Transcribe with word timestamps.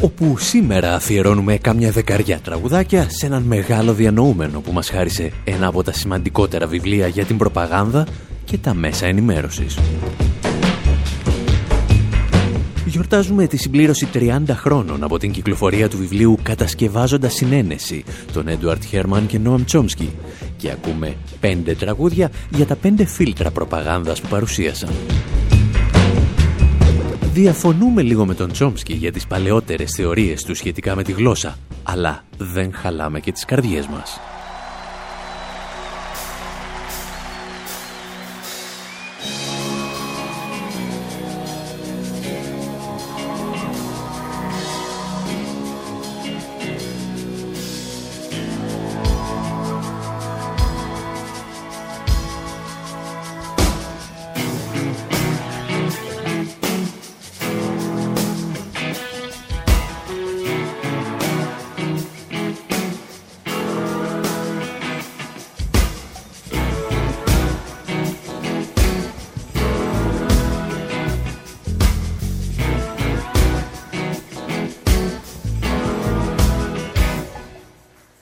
Όπου 0.00 0.38
σήμερα 0.38 0.94
αφιερώνουμε 0.94 1.56
κάμια 1.56 1.90
δεκαριά 1.90 2.38
τραγουδάκια 2.38 3.06
σε 3.10 3.26
έναν 3.26 3.42
μεγάλο 3.42 3.92
διανοούμενο 3.92 4.60
που 4.60 4.72
μας 4.72 4.88
χάρισε 4.88 5.32
ένα 5.44 5.66
από 5.66 5.82
τα 5.82 5.92
σημαντικότερα 5.92 6.66
βιβλία 6.66 7.06
για 7.06 7.24
την 7.24 7.36
προπαγάνδα 7.36 8.06
και 8.44 8.58
τα 8.58 8.74
μέσα 8.74 9.06
ενημέρωσης. 9.06 9.78
Γιορτάζουμε 12.86 13.46
τη 13.46 13.56
συμπλήρωση 13.56 14.08
30 14.14 14.42
χρόνων 14.48 15.04
από 15.04 15.18
την 15.18 15.32
κυκλοφορία 15.32 15.88
του 15.88 15.96
βιβλίου 15.96 16.38
«Κατασκευάζοντας 16.42 17.34
συνένεση» 17.34 18.04
των 18.32 18.48
Έντουαρτ 18.48 18.84
Χέρμαν 18.84 19.26
και 19.26 19.38
Νόαμ 19.38 19.64
Τσόμσκι 19.64 20.10
και 20.56 20.70
ακούμε 20.70 21.14
πέντε 21.40 21.74
τραγούδια 21.74 22.30
για 22.50 22.66
τα 22.66 22.76
πέντε 22.76 23.04
φίλτρα 23.04 23.50
προπαγάνδας 23.50 24.20
που 24.20 24.28
παρουσίασαν. 24.28 24.90
Διαφωνούμε 27.40 28.02
λίγο 28.02 28.26
με 28.26 28.34
τον 28.34 28.52
Τσόμσκι 28.52 28.92
για 28.92 29.12
τις 29.12 29.26
παλαιότερες 29.26 29.92
θεωρίες 29.96 30.42
του 30.42 30.54
σχετικά 30.54 30.94
με 30.94 31.02
τη 31.02 31.12
γλώσσα, 31.12 31.58
αλλά 31.82 32.24
δεν 32.38 32.72
χαλάμε 32.74 33.20
και 33.20 33.32
τις 33.32 33.44
καρδιές 33.44 33.86
μας. 33.86 34.20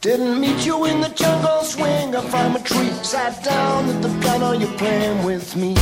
Didn't 0.02 0.40
meet 0.40 0.64
you 0.64 0.84
in 0.84 1.00
the 1.00 1.08
jungle 1.08 1.62
swing 1.62 2.14
up 2.14 2.24
from 2.24 2.54
a 2.54 2.60
tree. 2.60 2.90
Sat 3.02 3.42
down 3.42 3.88
at 3.88 4.02
the 4.02 4.08
piano, 4.20 4.52
you're 4.52 4.78
playing 4.78 5.24
with 5.24 5.56
me. 5.56 5.74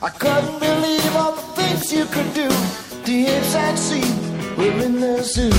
I 0.00 0.08
couldn't 0.08 0.60
believe 0.60 1.16
all 1.16 1.32
the 1.32 1.42
things 1.60 1.92
you 1.92 2.04
could 2.06 2.32
do. 2.32 2.48
The 3.04 3.26
apes 3.26 3.80
see 3.80 4.00
were 4.56 4.84
in 4.84 5.00
the 5.00 5.22
zoo. 5.22 5.50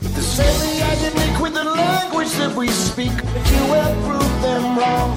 They 0.00 0.22
say 0.22 0.50
the 0.64 0.74
identical 0.92 1.42
with 1.42 1.54
the 1.54 1.64
language 1.64 2.32
that 2.40 2.54
we 2.56 2.68
speak, 2.68 3.12
but 3.14 3.50
you 3.50 3.64
have 3.76 3.96
proved 4.04 4.42
them 4.42 4.78
wrong. 4.78 5.10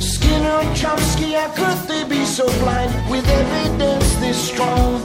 Skinner 0.00 0.60
and 0.64 0.76
Chomsky, 0.76 1.34
how 1.34 1.50
could 1.54 1.88
they 1.88 2.04
be 2.08 2.24
so 2.24 2.46
blind 2.60 2.92
with 3.10 3.26
evidence 3.28 4.14
this 4.16 4.38
strong? 4.50 5.02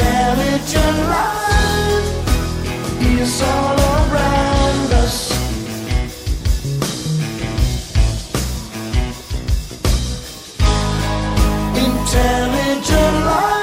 Intelligent 0.00 0.98
life 1.10 2.08
is 3.02 3.42
all 3.42 3.76
around 3.76 4.92
us. 4.94 5.30
Intelligent 11.76 13.24
life 13.26 13.59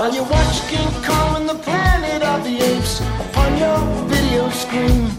While 0.00 0.14
you 0.14 0.22
watch 0.22 0.66
King 0.70 0.88
Kong 1.04 1.36
and 1.36 1.46
the 1.46 1.56
Planet 1.56 2.22
of 2.22 2.42
the 2.42 2.56
Apes 2.56 3.00
upon 3.20 3.58
your 3.58 3.76
video 4.08 4.48
screen, 4.48 5.10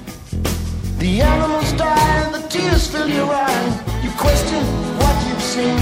the 0.98 1.22
animals 1.22 1.72
die 1.74 2.24
and 2.24 2.34
the 2.34 2.42
tears 2.50 2.88
fill 2.88 3.08
your 3.08 3.32
eyes. 3.32 3.76
You 4.04 4.10
question 4.18 4.64
what 4.98 5.16
you've 5.28 5.48
seen. 5.54 5.78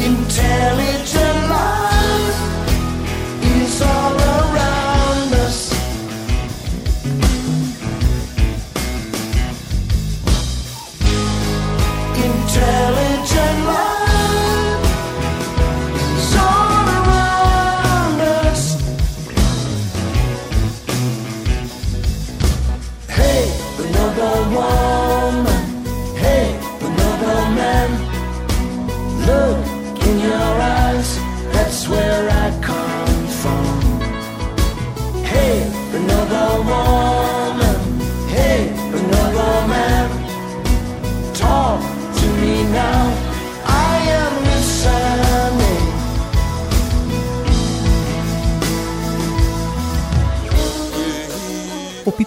Intelligent 0.00 1.40
life 1.52 2.38
is 3.44 3.82
all 3.82 4.14
around 4.14 4.49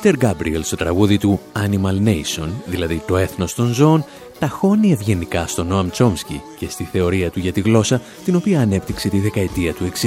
Πίτερ 0.04 0.18
Γκάμπριελ 0.18 0.64
στο 0.64 0.76
τραγούδι 0.76 1.18
του 1.18 1.40
Animal 1.54 2.08
Nation, 2.08 2.48
δηλαδή 2.66 3.04
το 3.08 3.18
έθνος 3.18 3.54
των 3.56 3.74
ζώων, 3.74 4.06
ταχώνει 4.40 4.92
ευγενικά 4.92 5.48
στον 5.48 5.68
Νόαμ 5.68 5.90
Τσόμσκι 5.90 6.42
και 6.58 6.70
στη 6.70 6.84
θεωρία 6.84 7.30
του 7.30 7.40
για 7.40 7.52
τη 7.52 7.62
γλώσσα, 7.62 8.02
την 8.26 8.36
οποία 8.36 8.62
ανέπτυξε 8.62 9.10
τη 9.10 9.20
δεκαετία 9.20 9.74
του 9.74 9.84
60. 9.84 9.88
The 9.88 10.04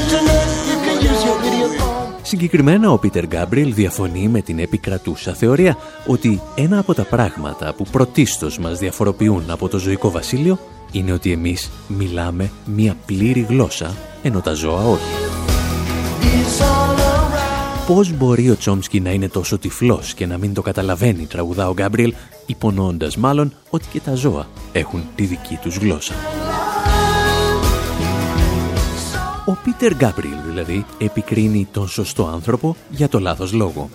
internet, 0.00 0.46
you 0.68 0.76
can 0.86 0.98
use 1.10 1.24
your 1.24 1.38
video 1.44 1.80
phone. 1.80 2.20
Συγκεκριμένα, 2.22 2.90
ο 2.90 2.98
Πίτερ 2.98 3.26
Γκάμπριελ 3.26 3.74
διαφωνεί 3.74 4.28
με 4.28 4.40
την 4.40 4.58
επικρατούσα 4.58 5.34
θεωρία 5.34 5.76
ότι 6.06 6.40
ένα 6.54 6.78
από 6.78 6.94
τα 6.94 7.04
πράγματα 7.04 7.74
που 7.74 7.84
πρωτίστως 7.92 8.58
μας 8.58 8.78
διαφοροποιούν 8.78 9.50
από 9.50 9.68
το 9.68 9.78
ζωικό 9.78 10.10
βασίλειο 10.10 10.58
είναι 10.92 11.12
ότι 11.12 11.32
εμείς 11.32 11.70
μιλάμε 11.86 12.50
μία 12.64 12.96
πλήρη 13.06 13.46
γλώσσα, 13.48 13.94
ενώ 14.22 14.40
τα 14.40 14.52
ζώα 14.52 14.80
όχι. 14.80 15.43
It's 17.86 17.90
all 17.90 17.96
around. 17.96 18.04
Πώς 18.04 18.12
μπορεί 18.12 18.50
ο 18.50 18.56
Τσόμσκι 18.56 19.00
να 19.00 19.10
είναι 19.10 19.28
τόσο 19.28 19.58
τυφλός 19.58 20.14
και 20.14 20.26
να 20.26 20.38
μην 20.38 20.54
το 20.54 20.62
καταλαβαίνει, 20.62 21.26
τραγουδά 21.26 21.68
ο 21.68 21.72
Γκάμπριελ, 21.72 22.14
υπονοώντας 22.46 23.16
μάλλον 23.16 23.52
ότι 23.70 23.86
και 23.92 24.00
τα 24.00 24.14
ζώα 24.14 24.46
έχουν 24.72 25.02
τη 25.14 25.24
δική 25.24 25.58
τους 25.62 25.76
γλώσσα. 25.76 26.14
Ο 29.46 29.56
Πίτερ 29.64 29.94
Γκάμπριελ 29.94 30.36
δηλαδή 30.48 30.84
επικρίνει 30.98 31.68
τον 31.72 31.88
σωστό 31.88 32.26
άνθρωπο 32.26 32.76
για 32.90 33.08
το 33.08 33.20
λάθος 33.20 33.52
λόγο. 33.52 33.90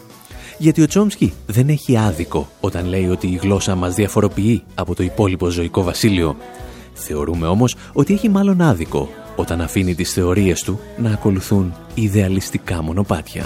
Γιατί 0.58 0.82
ο 0.82 0.88
Τσόμσκι 0.88 1.34
δεν 1.46 1.70
έχει 1.70 1.98
άδικο 1.98 2.48
όταν 2.60 2.86
λέει 2.86 3.10
ότι 3.10 3.28
η 3.28 3.40
γλώσσα 3.42 3.76
μας 3.76 3.96
διαφοροποιεί 3.96 4.64
από 4.76 4.96
το 4.96 5.04
υπόλοιπο 5.04 5.50
ζωικό 5.50 5.84
βασίλειο. 5.84 6.36
Θεωρούμε 6.94 7.48
όμως 7.48 7.76
ότι 7.94 8.14
έχει 8.14 8.30
μάλλον 8.30 8.62
άδικο 8.62 9.10
όταν 9.36 9.62
αφήνει 9.62 9.96
τις 9.96 10.14
θεωρίες 10.14 10.62
του 10.62 10.80
να 10.98 11.12
ακολουθούν 11.12 11.74
ιδεαλιστικά 11.94 12.84
μονοπάτια. 12.84 13.46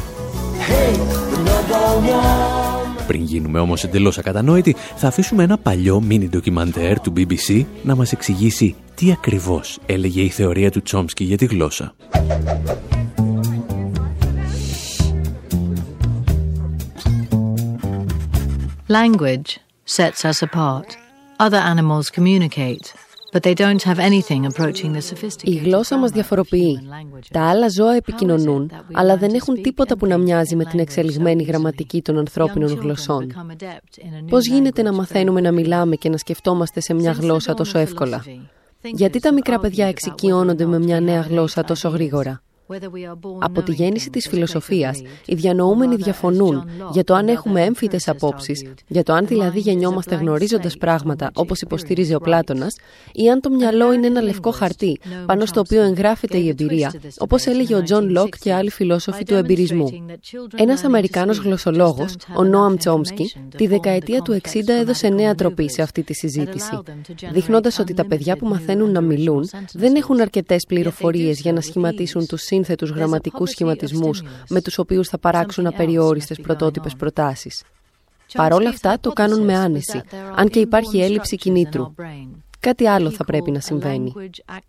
Πριν 3.08 3.24
γίνουμε 3.24 3.60
όμως 3.60 3.84
εντελώς 3.84 4.18
ακατανόητοι, 4.18 4.76
θα 4.96 5.08
αφήσουμε 5.08 5.44
ένα 5.44 5.58
παλιό 5.58 6.02
μίνι 6.02 6.30
ντοκιμαντέρ 6.30 7.00
του 7.00 7.14
BBC 7.16 7.66
να 7.84 7.96
μας 7.96 8.12
εξηγήσει 8.12 8.76
τι 8.96 9.12
ακριβώς 9.12 9.80
έλεγε 9.86 10.22
η 10.22 10.30
θεωρία 10.30 10.72
του 10.72 10.82
Τσόμσκι 10.82 11.24
για 11.24 11.38
τη 11.38 11.46
γλώσσα. 11.46 11.96
Language 18.88 19.50
sets 19.86 20.22
us 20.26 20.42
apart. 20.42 20.90
Other 21.40 21.62
animals 21.74 22.10
communicate. 22.18 22.94
Η 25.44 25.56
γλώσσα 25.56 25.98
μας 25.98 26.12
διαφοροποιεί. 26.12 26.80
Τα 27.32 27.50
άλλα 27.50 27.70
ζώα 27.70 27.96
επικοινωνούν, 27.96 28.72
αλλά 28.92 29.18
δεν 29.18 29.34
έχουν 29.34 29.62
τίποτα 29.62 29.98
που 29.98 30.08
να 30.08 30.18
μοιάζει 30.18 30.56
με 30.56 30.66
την 30.66 30.80
εξελιγμένη 30.80 31.44
γραμματική 31.44 32.02
των 32.02 32.18
ανθρώπινων 32.18 32.74
γλωσσών. 32.74 33.34
Πώς 34.30 34.48
γίνεται 34.48 34.82
να 34.82 34.94
μαθαίνουμε 34.94 35.42
να 35.42 35.52
μιλάμε 35.52 35.96
και 35.96 36.10
να 36.10 36.18
σκεφτόμαστε 36.18 36.80
σε 36.80 36.94
μια 36.94 37.12
γλώσσα 37.12 37.54
τόσο 37.54 37.80
εύκολα; 37.80 38.24
Γιατί 38.82 39.20
τα 39.20 39.34
μικρά 39.34 39.60
παιδιά 39.60 39.88
εξοικειώνονται 39.88 40.66
με 40.66 40.80
μια 40.80 41.00
νέα 41.00 41.22
γλώσσα 41.22 41.64
τόσο 41.64 41.90
γρήγορα; 41.90 42.42
Από 43.40 43.62
τη 43.62 43.72
γέννηση 43.72 44.10
της 44.10 44.28
φιλοσοφίας, 44.28 45.02
οι 45.26 45.36
διανοούμενοι 45.36 45.96
διαφωνούν 45.96 46.70
για 46.92 47.04
το 47.04 47.14
αν 47.14 47.28
έχουμε 47.28 47.62
έμφυτες 47.62 48.08
απόψεις, 48.08 48.66
για 48.88 49.04
το 49.04 49.14
αν 49.14 49.28
δηλαδή 49.28 49.60
γεννιόμαστε 49.60 50.16
γνωρίζοντας 50.16 50.78
πράγματα 50.78 51.32
όπως 51.34 51.62
υποστήριζε 51.62 52.16
ο 52.16 52.20
Πλάτωνας, 52.20 52.76
ή 53.12 53.30
αν 53.30 53.42
το 53.42 53.50
μυαλό 53.50 53.94
είναι 53.94 54.08
ένα 54.08 54.22
λευκό 54.22 54.52
χαρτί 54.52 55.00
πάνω 55.26 55.46
στο 55.46 55.60
οποίο 55.60 55.82
εγγράφεται 55.84 56.38
η 56.38 56.48
εμπειρία, 56.48 56.94
όπως 57.18 57.46
έλεγε 57.46 57.76
ο 57.76 57.84
Τζον 57.84 58.10
Λοκ 58.10 58.36
και 58.40 58.54
άλλοι 58.54 58.70
φιλόσοφοι 58.70 59.24
του 59.24 59.34
εμπειρισμού. 59.34 59.90
Ένας 60.56 60.84
Αμερικάνος 60.84 61.38
γλωσσολόγος, 61.38 62.16
ο 62.36 62.44
Νόαμ 62.44 62.76
Τσόμσκι, 62.76 63.34
τη 63.58 63.68
δεκαετία 63.68 64.22
του 64.22 64.34
60 64.34 64.74
έδωσε 64.80 65.08
νέα 65.08 65.36
τροπή 65.36 65.72
σε 65.72 65.82
αυτή 65.82 66.04
τη 66.04 66.14
συζήτηση, 66.14 66.80
δείχνοντας 67.32 67.80
ότι 67.80 67.94
τα 67.94 68.06
παιδιά 68.06 68.38
που 68.38 68.48
μαθαίνουν 68.48 68.92
να 68.92 69.02
μιλούν 69.02 69.50
δεν 69.74 69.96
έχουν 69.96 70.22
αρκετές 70.22 70.66
πληροφορίες 70.68 71.40
για 71.40 71.54
να 71.54 71.62
σχηματίσουν 71.62 72.28
τους 72.28 72.42
σύνθετους 72.54 72.90
γραμματικούς 72.90 73.50
σχηματισμούς 73.50 74.22
με 74.50 74.62
τους 74.62 74.78
οποίους 74.78 75.08
θα 75.08 75.18
παράξουν 75.18 75.68
απεριόριστες 75.68 76.40
πρωτότυπες 76.40 76.96
προτάσεις. 76.96 77.64
Παρ' 78.34 78.54
όλα 78.54 78.70
αυτά 78.70 79.00
το 79.00 79.12
κάνουν 79.12 79.44
με 79.44 79.56
άνεση, 79.56 80.02
αν 80.36 80.50
και 80.50 80.60
υπάρχει 80.60 81.02
έλλειψη 81.02 81.36
κινήτρου. 81.36 81.94
Κάτι 82.64 82.88
άλλο 82.88 83.10
θα 83.10 83.24
πρέπει 83.26 83.52
να 83.52 83.60
συμβαίνει. 83.60 84.14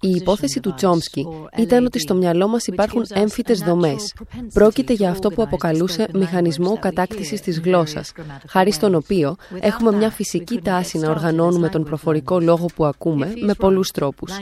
Η 0.00 0.10
υπόθεση 0.10 0.60
του 0.60 0.74
Τσόμσκι 0.74 1.26
ήταν 1.58 1.84
ότι 1.84 1.98
στο 1.98 2.14
μυαλό 2.14 2.48
μας 2.48 2.66
υπάρχουν 2.66 3.04
έμφυτες 3.08 3.58
δομές. 3.58 4.14
Πρόκειται 4.52 4.92
για 4.92 5.10
αυτό 5.10 5.30
που 5.30 5.42
αποκαλούσε 5.42 6.08
μηχανισμό 6.14 6.78
κατάκτησης 6.78 7.40
της 7.40 7.60
γλώσσας, 7.60 8.12
χάρη 8.48 8.72
στον 8.72 8.94
οποίο 8.94 9.36
έχουμε 9.60 9.92
μια 9.92 10.10
φυσική 10.10 10.60
τάση 10.60 10.98
να 10.98 11.10
οργανώνουμε 11.10 11.68
τον 11.68 11.84
προφορικό 11.84 12.40
λόγο 12.40 12.66
που 12.74 12.84
ακούμε 12.84 13.32
με 13.40 13.54
πολλούς 13.54 13.90
τρόπους. 13.90 14.32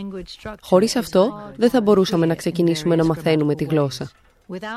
Χωρίς 0.60 0.96
αυτό 0.96 1.32
δεν 1.56 1.70
θα 1.70 1.80
μπορούσαμε 1.80 2.26
να 2.26 2.34
ξεκινήσουμε 2.34 2.96
να 2.96 3.04
μαθαίνουμε 3.04 3.54
τη 3.54 3.64
γλώσσα. 3.64 4.10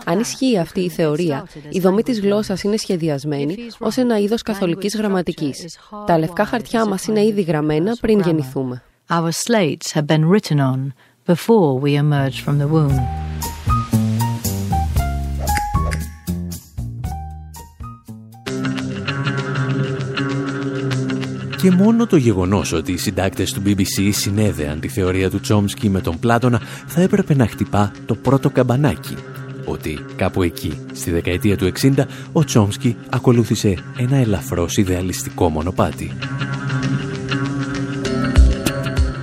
Αν 0.05 0.19
ισχύει 0.19 0.57
αυτή 0.57 0.81
η 0.81 0.89
θεωρία, 0.89 1.47
η 1.69 1.79
δομή 1.79 2.03
της 2.03 2.19
γλώσσας 2.19 2.63
είναι 2.63 2.77
σχεδιασμένη 2.77 3.55
ως 3.79 3.97
ένα 3.97 4.19
είδος 4.19 4.41
καθολικής 4.41 4.95
γραμματικής. 4.95 5.77
Τα 6.05 6.17
λευκά 6.17 6.45
χαρτιά 6.45 6.85
μας 6.85 7.05
είναι 7.05 7.25
ήδη 7.25 7.41
γραμμένα 7.41 7.97
πριν 8.01 8.19
γεννηθούμε. 8.19 8.83
Our 9.09 9.29
slates 9.45 9.93
have 9.93 10.05
been 10.05 10.25
written 10.29 10.59
on 10.59 10.93
before 11.25 11.79
we 11.83 11.91
emerged 11.95 12.39
from 12.45 12.57
the 12.59 12.67
womb. 12.73 12.99
Και 21.57 21.71
μόνο 21.71 22.07
το 22.07 22.15
γεγονός 22.15 22.73
ότι 22.73 22.91
οι 22.91 22.97
συντάκτες 22.97 23.53
του 23.53 23.61
BBC 23.65 24.09
συνέδεαν 24.11 24.79
τη 24.79 24.87
θεωρία 24.87 25.29
του 25.29 25.39
Τσόμσκι 25.39 25.89
με 25.89 26.01
τον 26.01 26.19
Πλάτωνα 26.19 26.61
θα 26.87 27.01
έπρεπε 27.01 27.35
να 27.35 27.47
χτυπά 27.47 27.91
το 28.05 28.15
πρώτο 28.15 28.49
καμπανάκι 28.49 29.15
ότι 29.65 30.05
κάπου 30.15 30.43
εκεί, 30.43 30.79
στη 30.93 31.11
δεκαετία 31.11 31.57
του 31.57 31.71
60, 31.81 32.05
ο 32.31 32.43
Τσόμσκι 32.43 32.95
ακολούθησε 33.09 33.77
ένα 33.97 34.17
ελαφρώς 34.17 34.77
ιδεαλιστικό 34.77 35.49
μονοπάτι. 35.49 36.11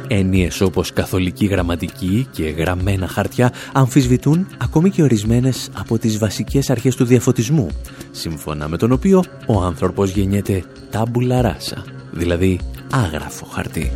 Έννοιες 0.08 0.60
όπως 0.60 0.92
καθολική 0.92 1.46
γραμματική 1.46 2.26
και 2.30 2.44
γραμμένα 2.44 3.08
χαρτιά 3.08 3.52
αμφισβητούν 3.72 4.46
ακόμη 4.58 4.90
και 4.90 5.02
ορισμένες 5.02 5.70
από 5.72 5.98
τις 5.98 6.18
βασικές 6.18 6.70
αρχές 6.70 6.96
του 6.96 7.04
διαφωτισμού, 7.04 7.68
σύμφωνα 8.10 8.68
με 8.68 8.76
τον 8.76 8.92
οποίο 8.92 9.24
ο 9.46 9.62
άνθρωπος 9.62 10.10
γεννιέται 10.10 10.64
τάμπουλα 10.90 11.40
ράσα, 11.40 11.84
δηλαδή 12.10 12.60
άγραφο 12.90 13.46
χαρτί. 13.46 13.90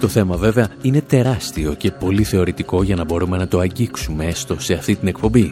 Το 0.00 0.08
θέμα 0.08 0.36
βέβαια 0.36 0.68
είναι 0.82 1.00
τεράστιο 1.00 1.74
και 1.74 1.90
πολύ 1.90 2.24
θεωρητικό 2.24 2.82
για 2.82 2.96
να 2.96 3.04
μπορούμε 3.04 3.36
να 3.36 3.48
το 3.48 3.58
αγγίξουμε 3.58 4.24
έστω 4.24 4.60
σε 4.60 4.74
αυτή 4.74 4.96
την 4.96 5.08
εκπομπή. 5.08 5.50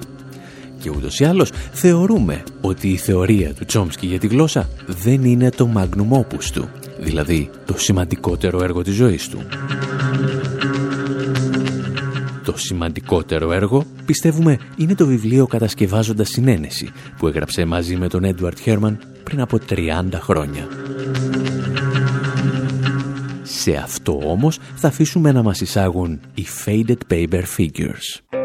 Και 0.81 0.91
ούτως 0.91 1.21
ή 1.21 1.25
άλλως 1.25 1.51
θεωρούμε 1.73 2.43
ότι 2.61 2.89
η 2.89 2.97
θεωρία 2.97 3.55
του 3.55 3.65
Τσόμσκι 3.65 4.07
για 4.07 4.19
τη 4.19 4.27
γλώσσα 4.27 4.69
δεν 4.87 5.25
είναι 5.25 5.51
το 5.51 5.71
magnum 5.77 6.19
opus 6.19 6.45
του, 6.53 6.69
δηλαδή 6.99 7.51
το 7.65 7.79
σημαντικότερο 7.79 8.63
έργο 8.63 8.83
της 8.83 8.95
ζωής 8.95 9.29
του. 9.29 9.39
Το 12.45 12.55
σημαντικότερο 12.57 13.53
έργο, 13.53 13.85
πιστεύουμε, 14.07 14.59
είναι 14.77 14.95
το 14.95 15.07
βιβλίο 15.07 15.47
«Κατασκευάζοντας 15.47 16.29
συνένεση» 16.29 16.91
που 17.19 17.27
έγραψε 17.27 17.65
μαζί 17.65 17.97
με 17.97 18.09
τον 18.09 18.25
Έντουαρτ 18.25 18.59
Χέρμαν 18.59 18.99
πριν 19.25 19.41
από 19.41 19.59
30 19.69 19.79
χρόνια. 20.13 20.69
Σε 23.65 23.77
αυτό 23.77 24.21
όμως 24.25 24.59
θα 24.75 24.89
αφήσουμε 24.89 25.33
να 25.33 25.43
μας 25.43 25.61
εισάγουν 25.61 26.21
οι 26.35 26.47
Faded 26.65 26.99
Paper 27.11 27.43
Figures. 27.57 28.44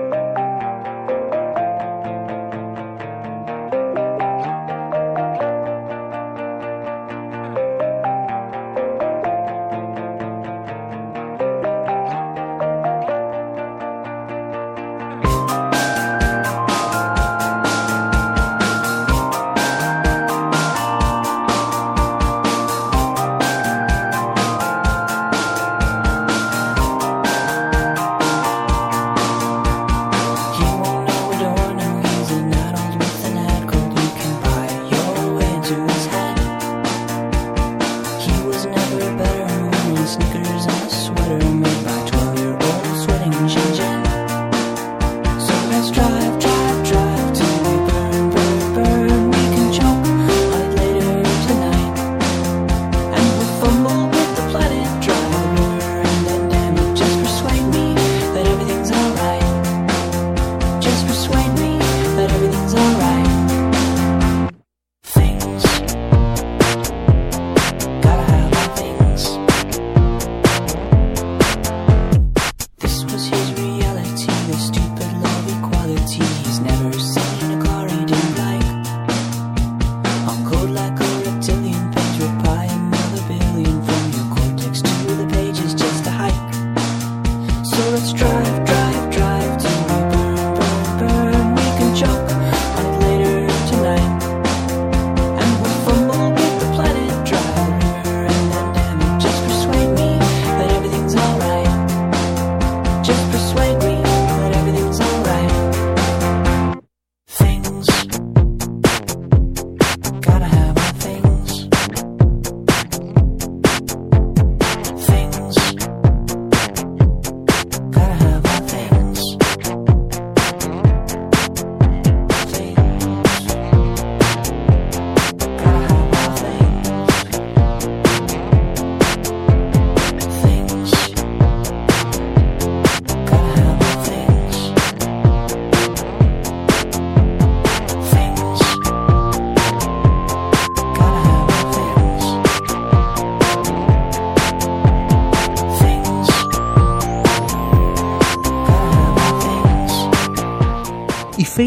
so 87.80 87.92
let's 87.92 88.12
try. 88.14 88.59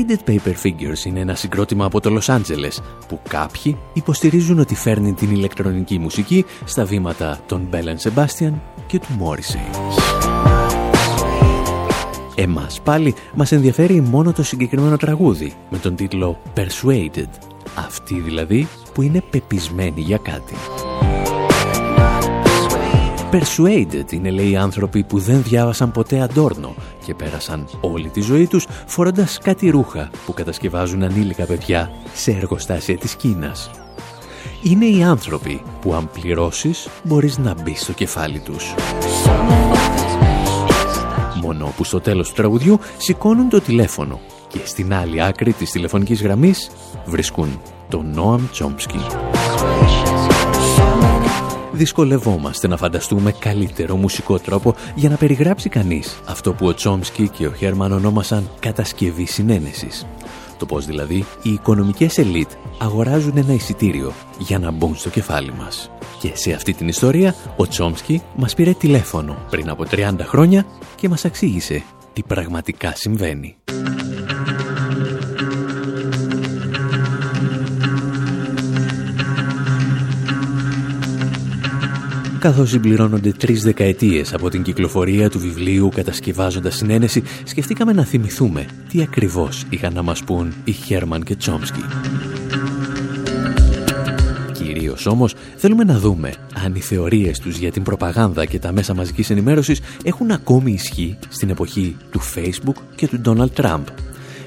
Faded 0.02 0.30
Paper 0.30 0.54
Figures 0.62 1.04
είναι 1.04 1.20
ένα 1.20 1.34
συγκρότημα 1.34 1.84
από 1.84 2.00
το 2.00 2.10
Λος 2.10 2.28
Άντζελες 2.28 2.82
που 3.08 3.20
κάποιοι 3.28 3.76
υποστηρίζουν 3.92 4.58
ότι 4.58 4.74
φέρνει 4.74 5.12
την 5.12 5.30
ηλεκτρονική 5.30 5.98
μουσική 5.98 6.44
στα 6.64 6.84
βήματα 6.84 7.40
των 7.46 7.68
Bell 7.72 8.10
Sebastian 8.10 8.52
και 8.86 8.98
του 8.98 9.06
Morrissey. 9.20 9.92
Εμάς 12.34 12.80
πάλι 12.80 13.14
μας 13.34 13.52
ενδιαφέρει 13.52 14.00
μόνο 14.00 14.32
το 14.32 14.42
συγκεκριμένο 14.42 14.96
τραγούδι 14.96 15.52
με 15.70 15.78
τον 15.78 15.96
τίτλο 15.96 16.42
Persuaded, 16.56 17.28
αυτή 17.74 18.20
δηλαδή 18.20 18.68
που 18.94 19.02
είναι 19.02 19.22
πεπισμένη 19.30 20.00
για 20.00 20.18
κάτι. 20.18 20.54
Persuaded 23.32 24.12
είναι 24.12 24.30
λέει 24.30 24.56
άνθρωποι 24.56 25.02
που 25.04 25.18
δεν 25.18 25.42
διάβασαν 25.42 25.92
ποτέ 25.92 26.20
αντόρνο 26.20 26.74
και 27.04 27.14
πέρασαν 27.14 27.68
όλη 27.80 28.08
τη 28.08 28.20
ζωή 28.20 28.46
τους 28.46 28.66
φορώντας 28.86 29.38
κάτι 29.38 29.70
ρούχα 29.70 30.10
που 30.26 30.32
κατασκευάζουν 30.32 31.02
ανήλικα 31.02 31.44
παιδιά 31.44 31.90
σε 32.14 32.30
εργοστάσια 32.30 32.96
της 32.96 33.14
Κίνας. 33.14 33.70
Είναι 34.62 34.84
οι 34.84 35.02
άνθρωποι 35.02 35.62
που 35.80 35.94
αν 35.94 36.10
πληρώσεις 36.10 36.88
μπορείς 37.02 37.38
να 37.38 37.54
μπεις 37.54 37.80
στο 37.80 37.92
κεφάλι 37.92 38.38
τους. 38.38 38.74
Μόνο 41.42 41.72
που 41.76 41.84
στο 41.84 42.00
τέλος 42.00 42.28
του 42.28 42.34
τραγουδιού 42.34 42.78
σηκώνουν 42.98 43.48
το 43.48 43.60
τηλέφωνο 43.60 44.20
και 44.48 44.60
στην 44.64 44.94
άλλη 44.94 45.22
άκρη 45.22 45.52
της 45.52 45.70
τηλεφωνικής 45.70 46.22
γραμμής 46.22 46.70
βρίσκουν 47.04 47.60
τον 47.88 48.12
Νόαμ 48.14 48.48
Τσόμψκι 48.50 49.00
δυσκολευόμαστε 51.72 52.68
να 52.68 52.76
φανταστούμε 52.76 53.32
καλύτερο 53.32 53.96
μουσικό 53.96 54.38
τρόπο 54.38 54.74
για 54.94 55.08
να 55.08 55.16
περιγράψει 55.16 55.68
κανείς 55.68 56.20
αυτό 56.26 56.52
που 56.52 56.66
ο 56.66 56.74
Τσόμσκι 56.74 57.28
και 57.28 57.46
ο 57.46 57.52
Χέρμαν 57.52 57.92
ονόμασαν 57.92 58.50
κατασκευή 58.60 59.24
συνένεσης. 59.24 60.06
Το 60.58 60.66
πώς 60.66 60.86
δηλαδή 60.86 61.24
οι 61.42 61.50
οικονομικές 61.50 62.18
ελίτ 62.18 62.50
αγοράζουν 62.78 63.36
ένα 63.36 63.52
εισιτήριο 63.52 64.12
για 64.38 64.58
να 64.58 64.70
μπουν 64.70 64.96
στο 64.96 65.10
κεφάλι 65.10 65.52
μας. 65.52 65.90
Και 66.20 66.30
σε 66.34 66.52
αυτή 66.52 66.72
την 66.72 66.88
ιστορία 66.88 67.34
ο 67.56 67.68
Τσόμσκι 67.68 68.22
μας 68.36 68.54
πήρε 68.54 68.72
τηλέφωνο 68.72 69.36
πριν 69.50 69.68
από 69.68 69.84
30 69.90 70.14
χρόνια 70.20 70.66
και 70.96 71.08
μας 71.08 71.24
εξήγησε 71.24 71.82
τι 72.12 72.22
πραγματικά 72.22 72.92
συμβαίνει. 72.94 73.56
Καθώς 82.42 82.70
συμπληρώνονται 82.70 83.32
τρεις 83.32 83.62
δεκαετίες 83.62 84.34
από 84.34 84.48
την 84.48 84.62
κυκλοφορία 84.62 85.30
του 85.30 85.38
βιβλίου 85.38 85.88
«Κατασκευάζοντας 85.94 86.76
συνένεση», 86.76 87.22
σκεφτήκαμε 87.44 87.92
να 87.92 88.04
θυμηθούμε 88.04 88.66
τι 88.88 89.02
ακριβώς 89.02 89.64
είχαν 89.70 89.94
να 89.94 90.02
μας 90.02 90.24
πούν 90.24 90.52
οι 90.64 90.72
Χέρμαν 90.72 91.22
και 91.22 91.36
Τσόμσκι. 91.36 91.84
Κυρίως 94.52 95.06
όμως 95.06 95.34
θέλουμε 95.56 95.84
να 95.84 95.98
δούμε 95.98 96.32
αν 96.64 96.74
οι 96.74 96.80
θεωρίες 96.80 97.38
τους 97.38 97.56
για 97.56 97.70
την 97.70 97.82
προπαγάνδα 97.82 98.44
και 98.44 98.58
τα 98.58 98.72
μέσα 98.72 98.94
μαζικής 98.94 99.30
ενημέρωσης 99.30 99.80
έχουν 100.02 100.30
ακόμη 100.30 100.72
ισχύ 100.72 101.18
στην 101.28 101.50
εποχή 101.50 101.96
του 102.10 102.20
Facebook 102.34 102.82
και 102.94 103.08
του 103.08 103.20
Donald 103.24 103.62
Trump. 103.62 103.84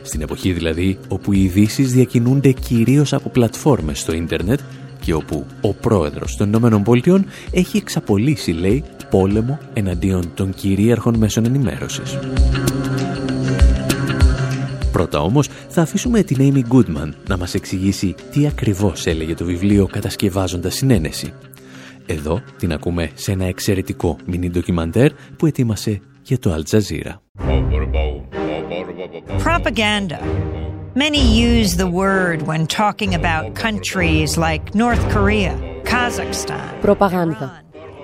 Στην 0.01 0.21
εποχή 0.21 0.51
δηλαδή 0.51 0.97
όπου 1.07 1.33
οι 1.33 1.43
ειδήσεις 1.43 1.91
διακινούνται 1.91 2.51
κυρίως 2.51 3.13
από 3.13 3.29
πλατφόρμες 3.29 3.99
στο 3.99 4.13
ίντερνετ 4.13 4.59
και 5.05 5.13
όπου 5.13 5.45
ο 5.61 5.73
πρόεδρος 5.73 6.35
των 6.35 6.47
Ηνωμένων 6.47 6.83
Πολιτειών 6.83 7.25
έχει 7.51 7.77
εξαπολύσει, 7.77 8.51
λέει, 8.51 8.83
πόλεμο 9.09 9.59
εναντίον 9.73 10.31
των 10.33 10.53
κυρίαρχων 10.53 11.17
μέσων 11.17 11.45
ενημέρωσης. 11.45 12.19
Πρώτα 14.91 15.21
όμως 15.21 15.49
θα 15.69 15.81
αφήσουμε 15.81 16.23
την 16.23 16.37
Amy 16.39 16.73
Goodman 16.75 17.09
να 17.27 17.37
μας 17.37 17.53
εξηγήσει 17.53 18.15
τι 18.31 18.47
ακριβώς 18.47 19.05
έλεγε 19.05 19.33
το 19.33 19.45
βιβλίο 19.45 19.85
κατασκευάζοντας 19.85 20.75
συνένεση. 20.75 21.33
Εδώ 22.05 22.41
την 22.57 22.73
ακούμε 22.73 23.09
σε 23.13 23.31
ένα 23.31 23.45
εξαιρετικό 23.45 24.17
μινι 24.25 24.49
ντοκιμαντέρ 24.49 25.11
που 25.37 25.45
ετοίμασε 25.45 26.01
για 26.21 26.39
το 26.39 26.55
Al 26.55 26.75
Jazeera. 26.75 27.13
Propaganda 29.43 30.17
Many 31.03 31.23
use 31.51 31.75
the 31.75 31.91
word 32.03 32.37
when 32.49 32.65
talking 32.67 33.13
about 33.21 33.53
countries 33.53 34.37
like 34.37 34.63
North 34.73 35.03
Korea, 35.13 35.53
Kazakhstan. 35.83 36.81
Προπαγάνδα. 36.81 37.63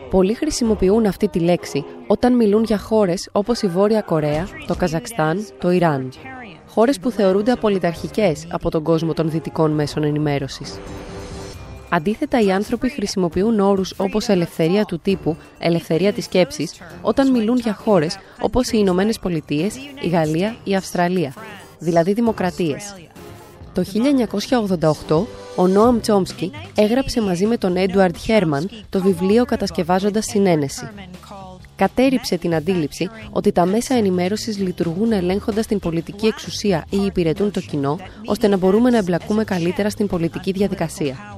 Πολλοί 0.10 0.33
χρησιμοποιούν 0.33 1.05
αυτή 1.05 1.27
τη 1.27 1.39
λέξη 1.39 1.86
όταν 2.07 2.36
μιλούν 2.36 2.63
για 2.63 2.77
χώρες 2.77 3.29
όπως 3.31 3.62
η 3.62 3.67
Βόρεια 3.67 4.01
Κορέα, 4.01 4.48
το 4.67 4.75
Καζακστάν, 4.75 5.45
το 5.60 5.71
Ιράν. 5.71 6.10
Χώρες 6.67 7.00
που 7.00 7.12
θεωρούνται 7.12 7.51
απολυταρχικές 7.51 8.48
από 8.50 8.69
τον 8.69 8.83
κόσμο 8.83 9.13
των 9.13 9.29
δυτικών 9.29 9.71
μέσων 9.71 10.03
ενημέρωσης. 10.03 10.79
Αντίθετα, 11.89 12.41
οι 12.41 12.51
άνθρωποι 12.51 12.89
χρησιμοποιούν 12.89 13.60
όρους 13.60 13.93
όπως 13.98 14.27
ελευθερία 14.27 14.86
του 14.86 15.00
τύπου, 15.00 15.38
ελευθερία 15.60 16.13
της 16.13 16.24
σκέψης, 16.24 16.81
όταν 17.01 17.31
μιλούν 17.31 17.57
για 17.57 17.74
χώρες 17.74 18.17
όπως 18.41 18.71
οι 18.71 18.77
Ηνωμένες 18.79 19.19
Πολιτείες, 19.19 19.75
η 20.01 20.07
Γαλλία, 20.07 20.55
η 20.63 20.75
Αυστραλία, 20.75 21.33
δηλαδή 21.81 22.13
δημοκρατίες. 22.13 22.95
Το 23.73 23.83
1988, 25.07 25.25
ο 25.55 25.67
Νόαμ 25.67 26.00
Τσόμσκι 26.00 26.51
έγραψε 26.75 27.21
μαζί 27.21 27.45
με 27.45 27.57
τον 27.57 27.77
Έντουαρντ 27.77 28.15
Χέρμαν 28.15 28.69
το 28.89 29.01
βιβλίο 29.01 29.45
«Κατασκευάζοντας 29.45 30.25
συνένεση». 30.25 30.89
Κατέριψε 31.75 32.38
την 32.38 32.55
αντίληψη 32.55 33.09
ότι 33.31 33.51
τα 33.51 33.65
μέσα 33.65 33.95
ενημέρωσης 33.95 34.57
λειτουργούν 34.57 35.11
ελέγχοντας 35.11 35.67
την 35.67 35.79
πολιτική 35.79 36.25
εξουσία 36.25 36.85
ή 36.89 37.05
υπηρετούν 37.05 37.51
το 37.51 37.59
κοινό, 37.59 37.97
ώστε 38.25 38.47
να 38.47 38.57
μπορούμε 38.57 38.89
να 38.89 38.97
εμπλακούμε 38.97 39.43
καλύτερα 39.43 39.89
στην 39.89 40.07
πολιτική 40.07 40.51
διαδικασία. 40.51 41.38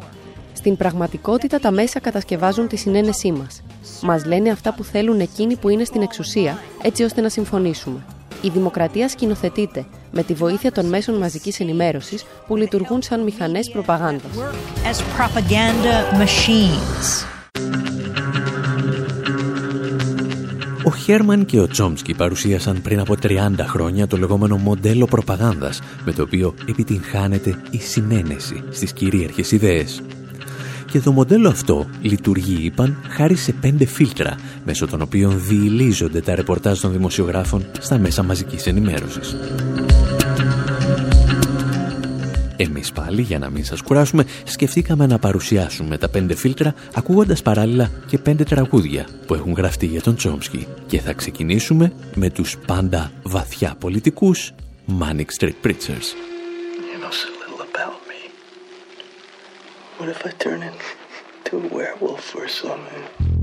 Στην 0.53 0.77
πραγματικότητα 0.77 1.59
τα 1.59 1.71
μέσα 1.71 2.00
κατασκευάζουν 2.00 2.67
τη 2.67 2.75
συνένεσή 2.75 3.31
μας. 3.31 3.62
Μας 4.01 4.25
λένε 4.25 4.50
αυτά 4.50 4.73
που 4.73 4.83
θέλουν 4.83 5.19
εκείνοι 5.19 5.55
που 5.55 5.69
είναι 5.69 5.83
στην 5.83 6.01
εξουσία, 6.01 6.59
έτσι 6.81 7.03
ώστε 7.03 7.21
να 7.21 7.29
συμφωνήσουμε. 7.29 8.05
Η 8.41 8.50
δημοκρατία 8.50 9.09
σκηνοθετείται 9.09 9.85
με 10.13 10.24
τη 10.24 10.34
βοήθεια 10.34 10.72
των 10.72 10.86
μέσων 10.86 11.15
μαζικής 11.15 11.60
ενημέρωσης 11.60 12.25
που 12.48 12.55
λειτουργούν 12.55 13.01
σαν 13.01 13.24
μηχανές 13.24 13.70
προπαγάνδας. 13.70 14.32
Ο 20.86 20.91
Χέρμαν 20.91 21.46
και 21.46 21.60
ο 21.60 21.67
Τσόμσκι 21.67 22.13
παρουσίασαν 22.13 22.82
πριν 22.82 23.00
από 23.00 23.15
30 23.24 23.51
χρόνια 23.60 24.08
το 24.08 24.17
λεγόμενο 24.17 24.58
μοντέλο 24.58 25.05
προπαγάνδας 25.05 25.82
με 26.05 26.12
το 26.12 26.22
οποίο 26.22 26.53
επιτυγχάνεται 26.65 27.58
η 27.70 27.77
συνένεση 27.77 28.63
στις 28.70 28.93
κυρίαρχες 28.93 29.51
ιδέες. 29.51 30.01
Και 30.91 31.00
το 31.00 31.12
μοντέλο 31.12 31.50
αυτό 31.50 31.88
λειτουργεί, 32.01 32.65
είπαν, 32.65 32.98
χάρη 33.10 33.36
σε 33.36 33.51
πέντε 33.51 33.86
φίλτρα, 33.86 34.36
μέσω 34.65 34.88
των 34.88 35.01
οποίων 35.01 35.41
διηλίζονται 35.48 36.22
τα 36.22 36.36
ρεπορτάζ 36.36 36.79
των 36.79 36.91
δημοσιογράφων 36.91 37.65
στα 37.79 37.98
μέσα 37.98 38.24
μαζικής 38.24 38.67
ενημέρωσης. 38.67 39.36
Εμείς 42.57 42.91
πάλι, 42.91 43.22
για 43.22 43.39
να 43.39 43.50
μην 43.50 43.65
σας 43.65 43.81
κουράσουμε, 43.81 44.25
σκεφτήκαμε 44.43 45.05
να 45.05 45.19
παρουσιάσουμε 45.19 45.98
τα 45.98 46.10
πέντε 46.10 46.36
φίλτρα 46.36 46.74
ακούγοντας 46.93 47.41
παράλληλα 47.41 47.91
και 48.07 48.17
πέντε 48.17 48.43
τραγούδια 48.43 49.07
που 49.25 49.33
έχουν 49.33 49.53
γραφτεί 49.53 49.86
για 49.86 50.01
τον 50.01 50.15
Τσόμσκι. 50.15 50.67
Και 50.88 51.00
θα 51.00 51.13
ξεκινήσουμε 51.13 51.93
με 52.15 52.29
τους 52.29 52.57
πάντα 52.67 53.12
βαθιά 53.24 53.75
πολιτικούς 53.79 54.51
Manic 55.00 55.29
Street 55.39 55.57
Preachers. 55.63 56.07
What 60.00 60.10
if 60.10 60.25
I 60.25 60.31
turn 60.45 60.62
into 60.69 61.51
a 61.63 61.67
werewolf 61.77 62.25
or 62.39 62.48
something? 62.62 63.42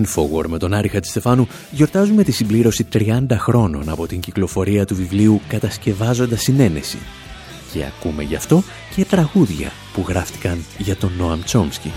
Infowar 0.00 0.46
με 0.48 0.58
τον 0.58 0.74
Άρη 0.74 0.88
Χατζηστεφάνου 0.88 1.48
γιορτάζουμε 1.70 2.22
τη 2.22 2.32
συμπλήρωση 2.32 2.86
30 2.92 3.20
χρόνων 3.32 3.88
από 3.88 4.06
την 4.06 4.20
κυκλοφορία 4.20 4.84
του 4.84 4.94
βιβλίου 4.94 5.40
«Κατασκευάζοντας 5.48 6.40
συνένεση» 6.40 6.98
και 7.72 7.84
ακούμε 7.84 8.22
γι' 8.22 8.34
αυτό 8.34 8.62
και 8.94 9.04
τραγούδια 9.04 9.72
που 9.92 10.04
γράφτηκαν 10.08 10.64
για 10.78 10.96
τον 10.96 11.12
Νόαμ 11.18 11.42
Τσόμσκι. 11.42 11.92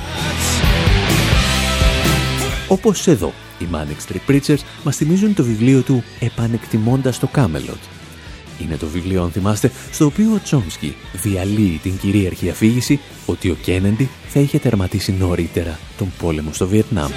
Όπως 2.68 3.08
εδώ, 3.08 3.34
οι 3.60 3.68
Manic 3.74 4.12
Street 4.12 4.32
Preachers 4.32 4.60
μας 4.84 4.96
θυμίζουν 4.96 5.34
το 5.34 5.44
βιβλίο 5.44 5.82
του 5.82 6.04
«Επανεκτιμώντας 6.20 7.20
το 7.20 7.28
Κάμελοτ». 7.28 7.82
Είναι 8.62 8.76
το 8.76 8.88
βιβλίο, 8.88 9.24
αν 9.24 9.32
θυμάστε, 9.32 9.72
στο 9.92 10.06
οποίο 10.06 10.34
ο 10.34 10.40
Τσόμσκι 10.44 10.96
διαλύει 11.14 11.80
την 11.84 11.98
κυρίαρχη 11.98 12.50
αφήγηση 12.50 13.00
ότι 13.26 13.50
ο 13.50 13.58
Κένεντι 13.62 14.10
θα 14.28 14.40
είχε 14.40 14.60
τερματίσει 14.60 15.12
νωρίτερα 15.20 15.80
τον 15.98 16.12
πόλεμο 16.20 16.54
στο 16.54 16.68
Βιετνάμ. 16.68 17.12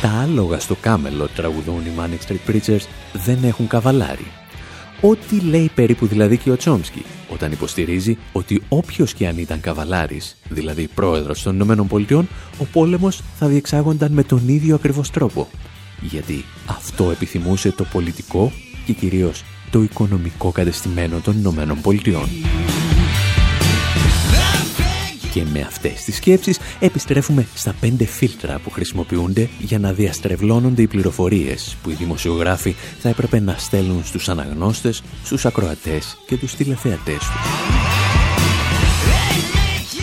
Τα 0.00 0.08
άλογα 0.08 0.58
στο 0.60 0.74
Κάμελο 0.74 1.28
τραγουδούν 1.28 1.80
οι 1.80 1.90
Manic 1.98 2.28
Street 2.28 2.50
Preachers 2.50 2.86
δεν 3.12 3.44
έχουν 3.44 3.66
καβαλάρι. 3.66 4.26
Ό,τι 5.00 5.40
λέει 5.40 5.70
περίπου 5.74 6.06
δηλαδή 6.06 6.36
και 6.36 6.50
ο 6.50 6.56
Τσόμσκι 6.56 7.04
όταν 7.32 7.52
υποστηρίζει 7.52 8.18
ότι 8.32 8.62
όποιος 8.68 9.14
και 9.14 9.26
αν 9.26 9.38
ήταν 9.38 9.60
καβαλάρης, 9.60 10.36
δηλαδή 10.48 10.88
πρόεδρος 10.94 11.42
των 11.42 11.54
Ηνωμένων 11.54 11.86
Πολιτειών, 11.86 12.28
ο 12.58 12.64
πόλεμος 12.64 13.22
θα 13.38 13.46
διεξάγονταν 13.46 14.12
με 14.12 14.22
τον 14.22 14.48
ίδιο 14.48 14.74
ακριβώς 14.74 15.10
τρόπο. 15.10 15.48
Γιατί 16.00 16.44
αυτό 16.66 17.10
επιθυμούσε 17.10 17.72
το 17.72 17.84
πολιτικό 17.84 18.52
και 18.86 18.92
κυρίως 18.92 19.44
το 19.70 19.82
οικονομικό 19.82 20.50
κατεστημένο 20.50 21.20
των 21.20 21.38
Ηνωμένων 21.38 21.80
Πολιτειών. 21.80 22.28
Και 25.32 25.44
με 25.52 25.60
αυτές 25.60 26.04
τις 26.04 26.16
σκέψεις 26.16 26.58
επιστρέφουμε 26.80 27.46
στα 27.54 27.74
πέντε 27.80 28.04
φίλτρα 28.04 28.58
που 28.58 28.70
χρησιμοποιούνται 28.70 29.48
για 29.58 29.78
να 29.78 29.92
διαστρεβλώνονται 29.92 30.82
οι 30.82 30.86
πληροφορίες 30.86 31.76
που 31.82 31.90
οι 31.90 31.94
δημοσιογράφοι 31.94 32.74
θα 32.98 33.08
έπρεπε 33.08 33.40
να 33.40 33.54
στέλνουν 33.58 34.04
στους 34.04 34.28
αναγνώστες, 34.28 35.02
στους 35.24 35.46
ακροατές 35.46 36.18
και 36.26 36.36
τους 36.36 36.54
τηλεθεατές 36.54 37.18
τους. 37.18 37.28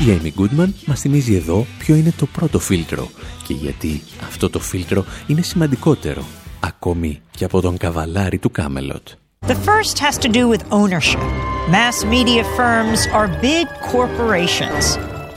Η 0.05 0.19
Amy 0.21 0.41
Goodman 0.41 0.69
μας 0.85 0.99
θυμίζει 0.99 1.35
εδώ 1.35 1.65
ποιο 1.77 1.95
είναι 1.95 2.13
το 2.17 2.25
πρώτο 2.25 2.59
φίλτρο 2.59 3.09
και 3.47 3.53
γιατί 3.53 4.01
αυτό 4.23 4.49
το 4.49 4.59
φίλτρο 4.59 5.05
είναι 5.27 5.41
σημαντικότερο 5.41 6.25
ακόμη 6.59 7.21
και 7.31 7.45
από 7.45 7.61
τον 7.61 7.77
καβαλάρι 7.77 8.37
του 8.37 8.51
Κάμελοτ. 8.51 9.07
The 9.47 9.55
first 9.55 9.99
has 9.99 10.17
to 10.17 10.29
do 10.29 10.47
with 10.47 10.63
ownership. 10.71 11.21
Mass 11.69 12.03
media 12.15 12.43
firms 12.59 12.99
are 13.17 13.27
big 13.41 13.65
corporations. 13.93 14.85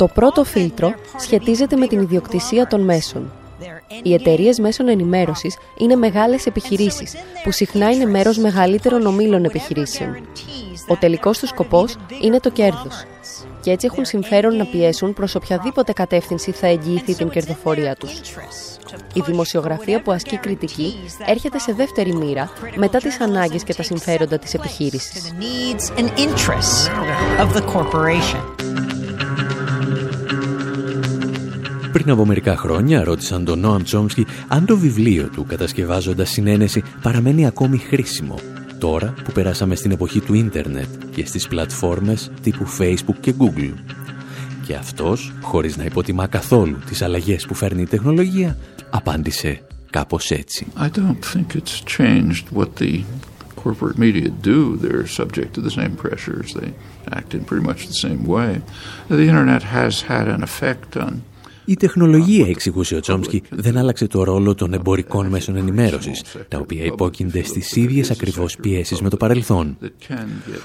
Το 0.00 0.08
πρώτο 0.08 0.44
φίλτρο 0.44 0.94
σχετίζεται 1.18 1.76
με 1.76 1.86
την 1.86 2.00
ιδιοκτησία 2.00 2.66
των 2.66 2.80
μέσων. 2.80 3.32
Οι 4.02 4.14
εταιρείες 4.14 4.58
μέσων 4.58 4.88
ενημέρωσης 4.88 5.56
είναι 5.78 5.96
μεγάλες 5.96 6.46
επιχειρήσεις, 6.46 7.14
που 7.44 7.50
συχνά 7.50 7.90
είναι 7.90 8.04
μέρος 8.04 8.38
μεγαλύτερων 8.38 9.06
ομίλων 9.06 9.44
επιχειρήσεων. 9.44 10.16
Ο 10.88 10.96
τελικός 10.96 11.38
τους 11.38 11.48
σκοπός 11.48 11.96
είναι 12.22 12.40
το 12.40 12.50
κέρδος. 12.50 13.04
Και 13.60 13.70
έτσι 13.70 13.86
έχουν 13.90 14.04
συμφέρον 14.04 14.56
να 14.56 14.64
πιέσουν 14.64 15.12
προς 15.14 15.34
οποιαδήποτε 15.34 15.92
κατεύθυνση 15.92 16.50
θα 16.50 16.66
εγγυηθεί 16.66 17.14
την 17.14 17.28
κερδοφορία 17.28 17.94
τους. 17.94 18.20
Η 19.12 19.20
δημοσιογραφία 19.20 20.02
που 20.02 20.12
ασκεί 20.12 20.36
κριτική 20.36 20.94
έρχεται 21.26 21.58
σε 21.58 21.72
δεύτερη 21.72 22.14
μοίρα 22.14 22.50
μετά 22.74 22.98
τις 22.98 23.20
ανάγκες 23.20 23.64
και 23.64 23.74
τα 23.74 23.82
συμφέροντα 23.82 24.38
της 24.38 24.54
επιχείρησης. 24.54 25.34
Πριν 31.92 32.10
από 32.10 32.26
μερικά 32.26 32.56
χρόνια 32.56 33.04
ρώτησαν 33.04 33.44
τον 33.44 33.58
Νόαμ 33.58 33.82
Τσόμσκι 33.82 34.26
αν 34.48 34.66
το 34.66 34.76
βιβλίο 34.76 35.28
του 35.28 35.44
κατασκευάζοντας 35.44 36.30
συνένεση 36.30 36.82
παραμένει 37.02 37.46
ακόμη 37.46 37.78
χρήσιμο 37.78 38.38
τώρα 38.78 39.14
που 39.24 39.32
περάσαμε 39.32 39.74
στην 39.74 39.90
εποχή 39.90 40.20
του 40.20 40.34
ίντερνετ 40.34 40.88
και 41.14 41.26
στις 41.26 41.48
πλατφόρμες 41.48 42.30
τύπου 42.42 42.66
Facebook 42.78 43.16
και 43.20 43.34
Google. 43.38 43.74
Και 44.66 44.74
αυτός, 44.74 45.32
χωρίς 45.40 45.76
να 45.76 45.84
υποτιμά 45.84 46.26
καθόλου 46.26 46.78
τις 46.86 47.02
αλλαγές 47.02 47.46
που 47.46 47.54
φέρνει 47.54 47.82
η 47.82 47.86
τεχνολογία, 47.86 48.58
απάντησε 48.90 49.60
κάπως 49.90 50.30
έτσι. 50.30 50.66
I 50.76 50.88
don't 50.98 51.34
think 51.34 51.56
it's 51.56 51.98
changed 51.98 52.44
what 52.54 52.68
the 52.82 53.02
corporate 53.64 53.98
media 53.98 54.28
do. 54.42 54.76
They're 54.82 55.06
subject 55.06 55.50
to 55.56 55.60
the 55.60 55.74
same 55.80 55.94
pressures. 56.04 56.48
They 56.58 56.70
act 57.18 57.30
in 57.34 57.42
pretty 57.44 57.64
much 57.70 57.80
the 57.92 58.00
same 58.06 58.22
way. 58.36 58.50
The 59.08 59.26
internet 59.32 59.62
has 59.78 59.94
had 60.12 60.26
an 60.36 60.42
effect 60.50 60.90
on 61.04 61.12
η 61.70 61.76
τεχνολογία, 61.76 62.46
εξηγούσε 62.48 62.96
ο 62.96 63.00
Τσόμσκι, 63.00 63.42
δεν 63.50 63.76
άλλαξε 63.76 64.06
το 64.06 64.24
ρόλο 64.24 64.54
των 64.54 64.72
εμπορικών 64.72 65.26
μέσων 65.26 65.56
ενημέρωσης, 65.56 66.22
τα 66.48 66.58
οποία 66.58 66.84
υπόκεινται 66.84 67.42
στις 67.42 67.76
ίδιες 67.76 68.10
ακριβώς 68.10 68.56
πιέσεις 68.56 69.00
με 69.00 69.08
το 69.08 69.16
παρελθόν. 69.16 69.76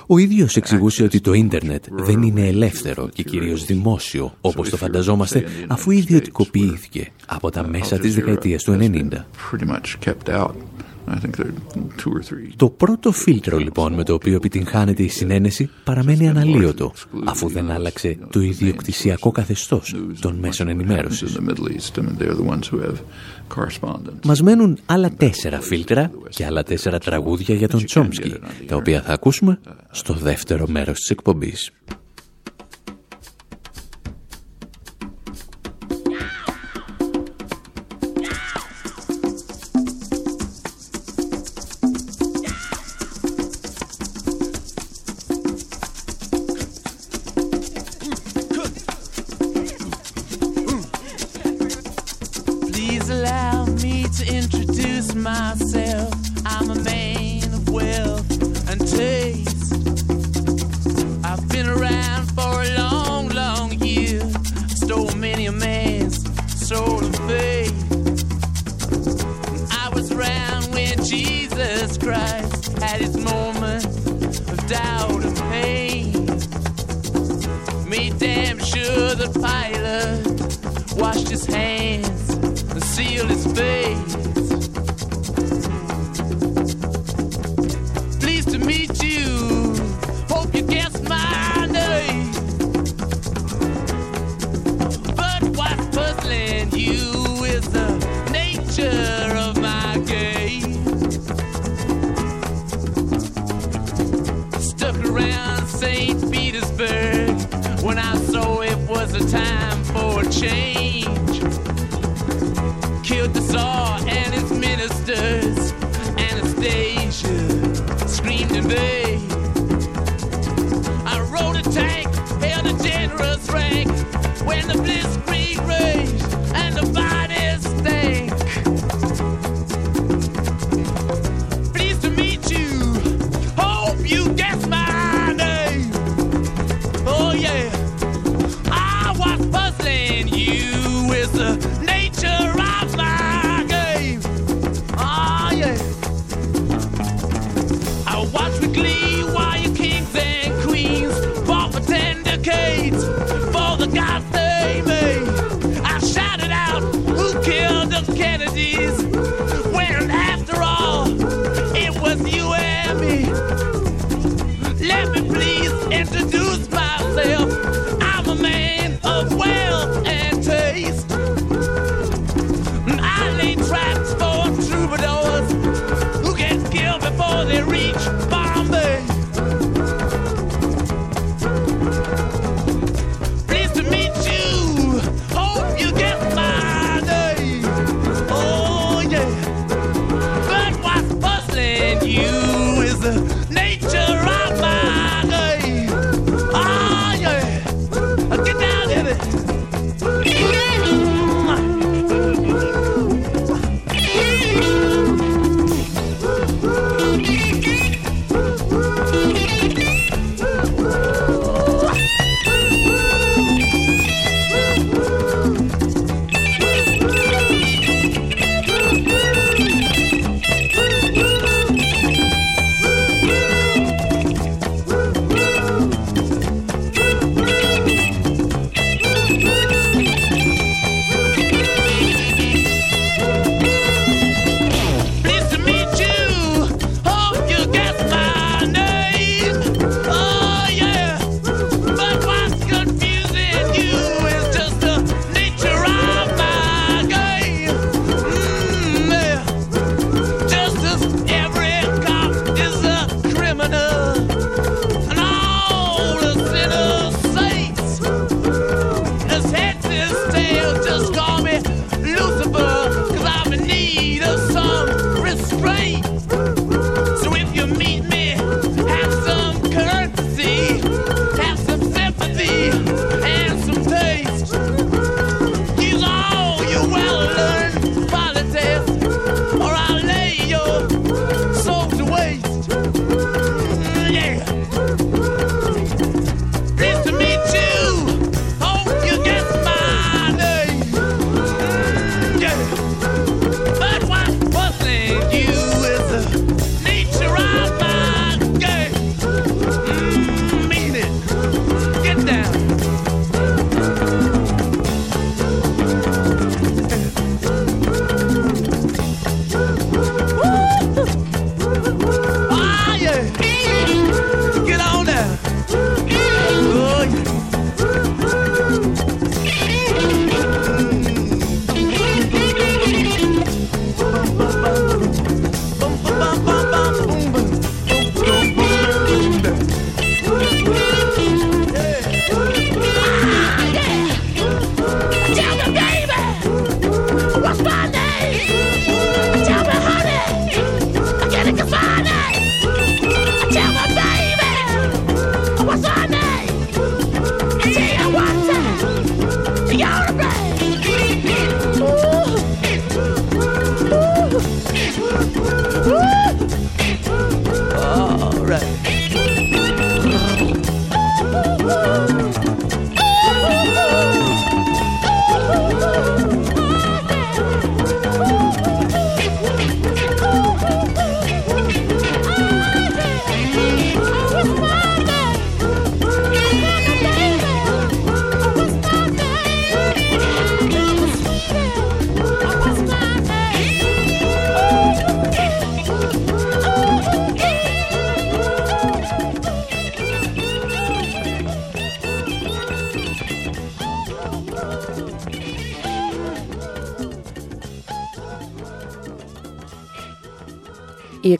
Ο 0.07 0.17
ίδιος 0.17 0.55
εξηγούσε 0.55 1.03
ότι 1.03 1.21
το 1.21 1.33
ίντερνετ 1.33 1.83
δεν 1.91 2.21
είναι 2.21 2.47
ελεύθερο 2.47 3.09
και 3.13 3.23
κυρίως 3.23 3.65
δημόσιο, 3.65 4.33
όπως 4.41 4.69
το 4.69 4.77
φανταζόμαστε, 4.77 5.43
αφού 5.67 5.91
ιδιωτικοποιήθηκε 5.91 7.11
από 7.25 7.49
τα 7.49 7.67
μέσα 7.67 7.97
της 7.97 8.15
δεκαετίας 8.15 8.63
του 8.63 8.77
90. 8.79 9.25
Το 12.55 12.69
πρώτο 12.69 13.11
φίλτρο 13.11 13.57
λοιπόν 13.57 13.93
με 13.93 14.03
το 14.03 14.13
οποίο 14.13 14.35
επιτυγχάνεται 14.35 15.03
η 15.03 15.07
συνένεση 15.07 15.69
παραμένει 15.83 16.29
αναλύωτο 16.29 16.93
αφού 17.25 17.49
δεν 17.49 17.71
άλλαξε 17.71 18.17
το 18.31 18.39
ιδιοκτησιακό 18.39 19.31
καθεστώς 19.31 19.95
των 20.19 20.35
μέσων 20.35 20.67
ενημέρωσης. 20.67 21.37
Μας 24.25 24.41
μένουν 24.41 24.77
άλλα 24.85 25.09
τέσσερα 25.09 25.61
φίλτρα 25.61 26.11
και 26.29 26.45
άλλα 26.45 26.63
τέσσερα 26.63 26.99
τραγούδια 26.99 27.55
για 27.55 27.67
τον 27.67 27.85
Τσόμσκι 27.85 28.33
τα 28.67 28.75
οποία 28.75 29.01
θα 29.01 29.13
ακούσουμε 29.13 29.59
στο 29.91 30.13
δεύτερο 30.13 30.67
μέρος 30.67 30.99
της 30.99 31.09
εκπομπής. 31.09 31.71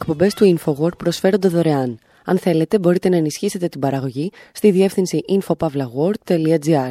Εκπομπές 0.08 0.34
του 0.34 0.58
InfoWord 0.58 0.98
προσφέρονται 0.98 1.48
δωρεάν. 1.48 2.00
Αν 2.26 2.38
θέλετε 2.38 2.80
μπορείτε 2.80 3.10
να 3.10 3.16
ενισχύσετε 3.16 3.68
την 3.68 3.80
παραγωγή 3.80 4.32
στη 4.52 4.72
διεύθυνση 4.72 5.20
infopavlagor.gr 5.30 6.90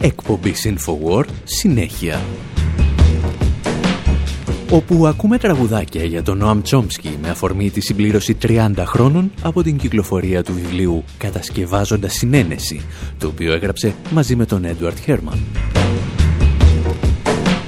Εκπομπή 0.00 0.54
InfoWord 0.64 1.28
συνέχεια. 1.44 2.20
Όπου 4.70 5.06
ακούμε 5.06 5.38
τραγουδάκια 5.38 6.04
για 6.04 6.22
τον 6.22 6.38
Νοάμ 6.38 6.62
Τσόμσκι 6.62 7.15
με 7.26 7.32
αφορμή 7.32 7.70
τη 7.70 7.80
συμπλήρωση 7.80 8.36
30 8.42 8.72
χρόνων 8.76 9.30
από 9.42 9.62
την 9.62 9.76
κυκλοφορία 9.76 10.42
του 10.42 10.52
βιβλίου 10.52 11.04
«Κατασκευάζοντας 11.18 12.14
συνένεση», 12.14 12.80
το 13.18 13.26
οποίο 13.26 13.52
έγραψε 13.52 13.94
μαζί 14.10 14.36
με 14.36 14.46
τον 14.46 14.64
Έντουαρτ 14.64 14.98
Χέρμαν. 14.98 15.38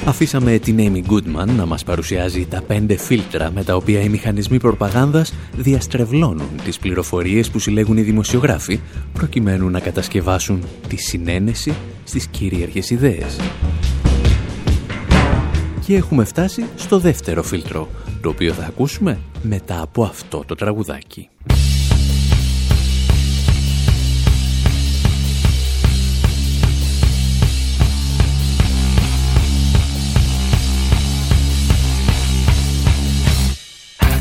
Αφήσαμε 0.04 0.58
την 0.58 0.76
Amy 0.78 1.12
Goodman 1.12 1.46
να 1.56 1.66
μας 1.66 1.84
παρουσιάζει 1.84 2.46
τα 2.46 2.62
πέντε 2.62 2.96
φίλτρα 2.96 3.50
με 3.50 3.64
τα 3.64 3.74
οποία 3.74 4.00
οι 4.00 4.08
μηχανισμοί 4.08 4.58
προπαγάνδας 4.58 5.34
διαστρεβλώνουν 5.56 6.48
τις 6.64 6.78
πληροφορίες 6.78 7.50
που 7.50 7.58
συλλέγουν 7.58 7.96
οι 7.96 8.02
δημοσιογράφοι 8.02 8.80
προκειμένου 9.12 9.70
να 9.70 9.80
κατασκευάσουν 9.80 10.62
τη 10.88 10.96
συνένεση 10.96 11.74
στις 12.04 12.26
κυρίαρχες 12.26 12.90
ιδέες 12.90 13.36
και 15.88 15.96
έχουμε 15.96 16.24
φτάσει 16.24 16.64
στο 16.76 16.98
δεύτερο 16.98 17.42
φίλτρο, 17.42 17.88
το 18.20 18.28
οποίο 18.28 18.52
θα 18.52 18.64
ακούσουμε 18.66 19.18
μετά 19.42 19.80
από 19.80 20.02
αυτό 20.02 20.44
το 20.46 20.54
τραγουδάκι. 20.54 21.28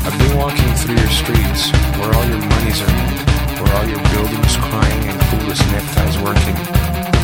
I've 0.06 0.18
been 0.18 0.36
walking 0.44 0.72
through 0.80 0.98
your 1.02 1.14
streets 1.22 1.62
where 1.98 2.12
all 2.16 2.26
your 2.32 2.42
monies 2.52 2.78
are 2.84 2.94
made, 3.00 3.20
where 3.60 3.72
all 3.76 3.86
your 3.92 4.02
buildings 4.12 4.54
crying 4.66 5.02
and 5.10 5.18
coolest 5.28 5.64
neckties 5.72 6.16
working, 6.26 6.58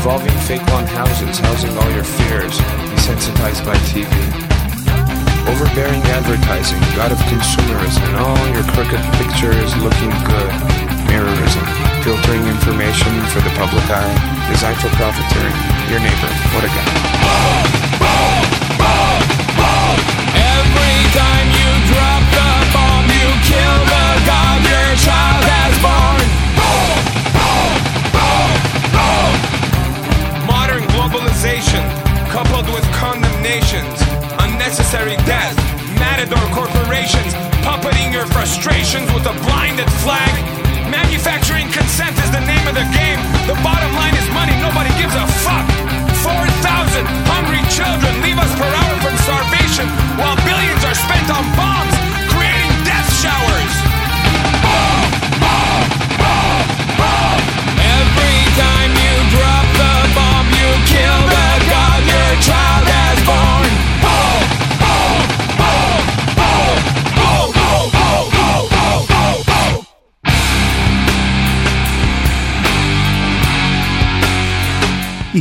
Evolving 0.05 0.39
fake 0.41 0.67
lawn 0.67 0.87
houses 0.87 1.39
housing 1.39 1.75
all 1.79 1.91
your 1.91 2.05
fears, 2.05 2.59
desensitized 2.93 3.65
by 3.65 3.75
TV. 3.89 4.54
Overbearing 5.47 6.03
advertising, 6.11 6.81
god 6.97 7.13
of 7.13 7.19
consumerism, 7.29 8.03
and 8.09 8.17
all 8.17 8.47
your 8.49 8.65
crooked 8.73 9.03
pictures 9.21 9.71
looking 9.77 10.11
good. 10.25 10.51
Mirrorism, 11.07 11.65
filtering 12.03 12.43
information 12.49 13.13
for 13.29 13.41
the 13.41 13.51
public 13.55 13.85
eye, 13.91 14.17
designed 14.51 14.79
for 14.81 14.89
profiteering. 14.97 15.55
Your 15.91 16.01
neighbor, 16.01 16.33
what 16.57 16.65
a 16.65 16.69
guy. 16.73 16.89
Every 20.35 20.99
time 21.13 21.49
you 21.55 21.71
drop 21.93 22.23
the 22.35 22.51
bomb, 22.73 23.07
you 23.13 23.29
kill 23.45 23.79
the 23.93 24.07
god 24.25 24.59
your 24.65 24.91
child 25.05 25.45
has 25.45 25.75
born. 25.85 26.25
Modern 30.49 30.85
globalization, 30.95 31.85
coupled 32.33 32.67
with 32.73 32.85
condemnations, 32.93 34.04
unnecessary 34.55 35.19
death, 35.27 35.51
matador 35.99 36.39
corporations, 36.55 37.35
puppeting 37.67 38.15
your 38.15 38.25
frustrations 38.31 39.11
with 39.11 39.27
a 39.27 39.35
blinded 39.43 39.91
flag. 40.07 40.31
Manufacturing 40.87 41.67
consent 41.75 42.15
is 42.23 42.31
the 42.31 42.39
name 42.47 42.63
of 42.71 42.79
the 42.79 42.87
game. 42.95 43.19
The 43.51 43.59
bottom 43.67 43.91
line 43.99 44.15
is 44.15 44.27
money, 44.31 44.55
nobody 44.63 44.95
gives 44.95 45.04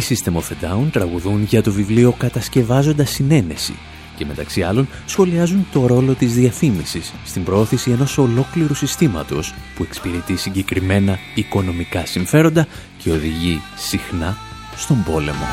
Οι 0.10 0.18
System 0.24 0.34
of 0.34 0.39
a 0.39 0.66
Down 0.66 0.88
τραγουδούν 0.92 1.44
για 1.44 1.63
το 1.63 1.72
βιβλίο 1.72 2.12
«Κατασκευάζοντας 2.12 3.10
συνένεση» 3.10 3.74
και 4.18 4.26
μεταξύ 4.26 4.62
άλλων 4.62 4.88
σχολιάζουν 5.06 5.68
το 5.72 5.88
ρόλο 5.88 6.13
της 6.13 6.34
διαφήμισης 6.34 7.13
στην 7.26 7.44
προώθηση 7.44 7.92
ενός 7.92 8.18
ολόκληρου 8.18 8.74
συστήματος 8.74 9.54
που 9.76 9.84
εξυπηρετεί 9.84 10.36
συγκεκριμένα 10.36 11.20
οικονομικά 11.36 12.06
συμφέροντα 12.06 12.68
και 12.98 13.12
οδηγεί 13.12 13.62
συχνά 13.76 14.38
στον 14.76 15.04
πόλεμο. 15.04 15.46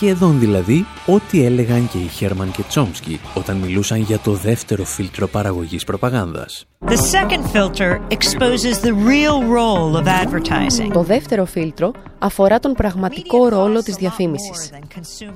Σχεδόν 0.00 0.38
δηλαδή 0.38 0.86
ό,τι 1.06 1.44
έλεγαν 1.44 1.88
και 1.88 1.98
οι 1.98 2.06
Χέρμαν 2.06 2.50
και 2.50 2.62
Τσόμσκι 2.62 3.20
όταν 3.34 3.56
μιλούσαν 3.56 4.00
για 4.00 4.18
το 4.18 4.32
δεύτερο 4.32 4.84
φίλτρο 4.84 5.28
παραγωγής 5.28 5.84
προπαγάνδας. 5.84 6.66
The 6.86 6.96
second 6.96 7.42
filter 7.56 7.98
exposes 8.10 8.80
the 8.80 8.92
real 8.92 9.38
role 9.58 10.02
of 10.02 10.06
advertising. 10.06 10.90
Το 10.92 11.02
δεύτερο 11.02 11.44
φίλτρο 11.44 11.92
αφορά 12.18 12.58
τον 12.58 12.72
πραγματικό 12.72 13.48
ρόλο 13.48 13.82
της 13.82 13.94
διαφήμισης. 13.94 14.70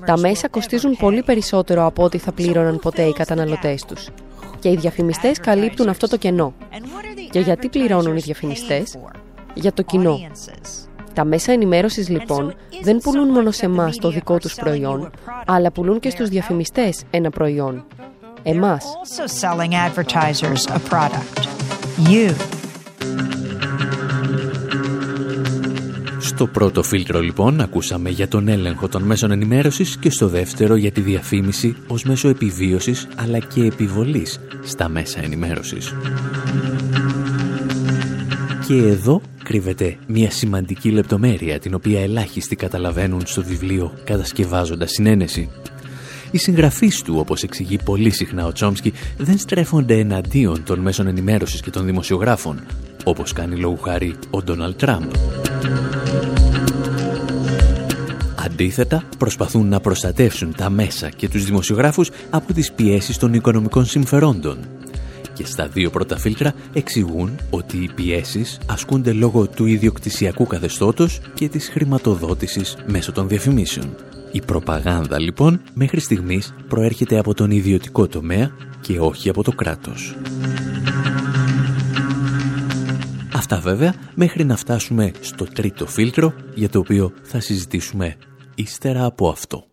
Τα 0.06 0.18
μέσα 0.18 0.48
κοστίζουν 0.48 0.96
πολύ 0.96 1.22
περισσότερο 1.22 1.86
από 1.86 2.04
ό,τι 2.04 2.18
θα 2.18 2.32
πλήρωναν 2.32 2.78
ποτέ 2.78 3.02
οι 3.02 3.12
καταναλωτές 3.12 3.84
τους. 3.84 4.08
Και 4.58 4.68
οι 4.68 4.76
διαφημιστές 4.76 5.38
καλύπτουν 5.38 5.88
αυτό 5.88 6.08
το 6.08 6.16
κενό. 6.16 6.54
Και 7.30 7.40
γιατί 7.40 7.68
πληρώνουν 7.68 8.16
οι 8.16 8.20
διαφημιστές; 8.20 8.98
Για 9.54 9.72
το 9.72 9.82
κοινό. 9.82 10.20
Τα 11.14 11.24
μέσα 11.24 11.52
ενημέρωσης 11.52 12.08
λοιπόν 12.08 12.54
δεν 12.82 12.98
πουλούν 12.98 13.28
μόνο 13.28 13.50
σε 13.50 13.66
εμάς 13.66 13.96
το 13.96 14.10
δικό 14.10 14.38
τους 14.38 14.54
προϊόν, 14.54 15.10
αλλά 15.46 15.72
πουλούν 15.72 16.00
και 16.00 16.10
στους 16.10 16.28
διαφημιστές 16.28 17.02
ένα 17.10 17.30
προϊόν. 17.30 17.84
Εμάς. 18.42 18.84
Also 18.84 19.26
selling 19.40 19.72
advertisers 19.72 20.66
a 20.66 20.78
product. 20.90 21.46
You. 22.10 22.34
Στο 26.20 26.46
πρώτο 26.46 26.82
φίλτρο 26.82 27.20
λοιπόν 27.20 27.60
ακούσαμε 27.60 28.10
για 28.10 28.28
τον 28.28 28.48
έλεγχο 28.48 28.88
των 28.88 29.02
μέσων 29.02 29.30
ενημέρωσης 29.30 29.96
και 29.96 30.10
στο 30.10 30.28
δεύτερο 30.28 30.76
για 30.76 30.92
τη 30.92 31.00
διαφήμιση 31.00 31.76
ως 31.86 32.04
μέσο 32.04 32.28
επιβίωσης 32.28 33.08
αλλά 33.16 33.38
και 33.38 33.64
επιβολής 33.64 34.40
στα 34.62 34.88
μέσα 34.88 35.20
ενημέρωσης. 35.22 35.94
Και 38.66 38.74
εδώ 38.74 39.20
κρύβεται 39.42 39.96
μια 40.06 40.30
σημαντική 40.30 40.90
λεπτομέρεια 40.90 41.58
την 41.58 41.74
οποία 41.74 42.00
ελάχιστοι 42.00 42.56
καταλαβαίνουν 42.56 43.22
στο 43.24 43.42
βιβλίο 43.42 43.92
«Κατασκευάζοντας 44.04 44.90
συνένεση». 44.90 45.50
Οι 46.30 46.38
συγγραφείς 46.38 47.02
του, 47.02 47.14
όπως 47.18 47.42
εξηγεί 47.42 47.78
πολύ 47.84 48.10
συχνά 48.10 48.46
ο 48.46 48.52
Τσόμσκι, 48.52 48.92
δεν 49.16 49.38
στρέφονται 49.38 49.98
εναντίον 49.98 50.62
των 50.64 50.78
μέσων 50.78 51.06
ενημέρωσης 51.06 51.60
και 51.60 51.70
των 51.70 51.84
δημοσιογράφων, 51.84 52.60
όπως 53.04 53.32
κάνει 53.32 53.56
λόγου 53.56 53.78
χάρη 53.78 54.14
ο 54.30 54.42
Ντόναλτ 54.42 54.78
Τραμπ. 54.78 55.10
Αντίθετα, 58.44 59.02
προσπαθούν 59.18 59.68
να 59.68 59.80
προστατεύσουν 59.80 60.54
τα 60.56 60.70
μέσα 60.70 61.08
και 61.10 61.28
τους 61.28 61.44
δημοσιογράφους 61.44 62.10
από 62.30 62.52
τις 62.52 62.72
πιέσεις 62.72 63.18
των 63.18 63.34
οικονομικών 63.34 63.84
συμφερόντων. 63.84 64.58
Και 65.32 65.46
στα 65.46 65.68
δύο 65.68 65.90
πρώτα 65.90 66.18
φίλτρα 66.18 66.54
εξηγούν 66.72 67.38
ότι 67.50 67.76
οι 67.76 67.90
πιέσεις 67.94 68.58
ασκούνται 68.66 69.12
λόγω 69.12 69.46
του 69.48 69.66
ιδιοκτησιακού 69.66 70.46
καθεστώτος 70.46 71.20
και 71.34 71.48
της 71.48 71.68
χρηματοδότησης 71.68 72.76
μέσω 72.86 73.12
των 73.12 73.28
διαφημίσεων. 73.28 73.94
Η 74.32 74.40
προπαγάνδα 74.40 75.20
λοιπόν 75.20 75.60
μέχρι 75.74 76.00
στιγμής 76.00 76.54
προέρχεται 76.68 77.18
από 77.18 77.34
τον 77.34 77.50
ιδιωτικό 77.50 78.06
τομέα 78.06 78.50
και 78.80 79.00
όχι 79.00 79.28
από 79.28 79.42
το 79.42 79.52
κράτος. 79.52 80.16
Αυτά 83.34 83.60
βέβαια 83.60 83.94
μέχρι 84.14 84.44
να 84.44 84.56
φτάσουμε 84.56 85.10
στο 85.20 85.44
τρίτο 85.44 85.86
φίλτρο 85.86 86.34
για 86.54 86.68
το 86.68 86.78
οποίο 86.78 87.12
θα 87.22 87.40
συζητήσουμε 87.40 88.16
ύστερα 88.54 89.04
από 89.04 89.28
αυτό. 89.28 89.64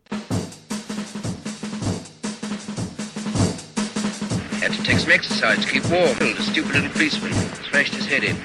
Take 5.00 5.06
some 5.06 5.14
exercise 5.14 5.60
to 5.64 5.72
keep 5.72 5.90
warm. 5.90 6.14
The 6.20 6.42
stupid 6.42 6.74
little 6.74 6.90
policeman 6.90 7.32
smashed 7.70 7.96
his 7.96 8.06
head 8.06 8.26
in. 8.26 8.36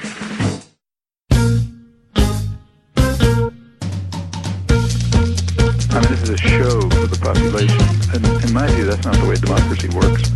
I 5.90 6.00
mean, 6.00 6.10
this 6.10 6.22
is 6.22 6.30
a 6.30 6.36
show 6.36 6.80
for 6.90 7.08
the 7.08 7.18
population. 7.20 7.82
And 8.14 8.44
in 8.44 8.52
my 8.52 8.68
view, 8.68 8.84
that's 8.84 9.04
not 9.04 9.16
the 9.16 9.26
way 9.26 9.34
democracy 9.34 9.88
works. 9.88 10.30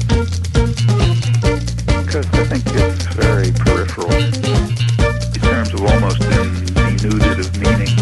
Because 2.03 2.27
I 2.33 2.45
think 2.47 2.65
it's 2.67 3.07
very 3.15 3.53
peripheral 3.53 4.11
in 4.11 5.41
terms 5.41 5.73
of 5.73 5.85
almost 5.85 6.19
denuded 6.19 7.39
of 7.39 7.59
meaning. 7.61 7.98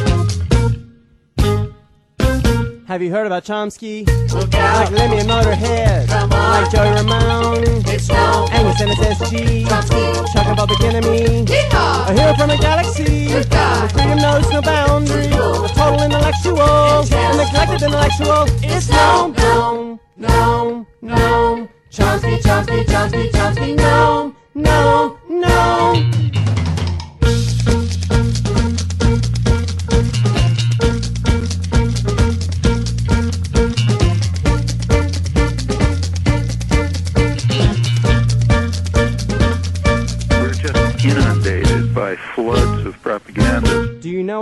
Have 2.97 3.03
you 3.03 3.11
heard 3.11 3.27
about 3.27 3.45
Chomsky? 3.45 4.07
Look 4.33 4.55
out. 4.55 4.91
Like 4.91 4.91
Lemmy 4.91 5.19
and 5.19 5.29
Motorhead. 5.29 6.09
Come 6.09 6.33
on. 6.33 6.63
Like 6.63 6.73
Joey 6.73 6.89
Ramone. 6.95 7.85
It's 7.85 8.09
no. 8.09 8.49
Angus 8.51 8.81
MSSG. 8.81 9.67
Chomsky. 9.67 10.33
Chuck 10.33 10.47
and 10.47 10.57
Bubba 10.57 10.83
Enemy. 10.83 11.45
A 11.45 12.13
hero 12.19 12.35
from 12.37 12.49
a 12.49 12.57
galaxy. 12.57 13.35
With 13.35 13.53
freedom 13.93 14.17
knows 14.17 14.51
no 14.51 14.63
boundaries. 14.63 15.27
A 15.27 15.69
total 15.77 16.05
intellectual. 16.05 16.59
A 16.59 17.37
neglected 17.37 17.83
intellectual. 17.83 18.47
It's 18.65 18.89
no, 18.89 19.35
no, 19.37 20.01
no, 20.17 20.87
no. 21.03 21.69
Chomsky, 21.91 22.39
Chomsky, 22.41 22.83
Chomsky, 22.85 23.31
Chomsky. 23.31 23.77
No, 23.77 24.35
no, 24.55 25.19
no. 25.29 26.36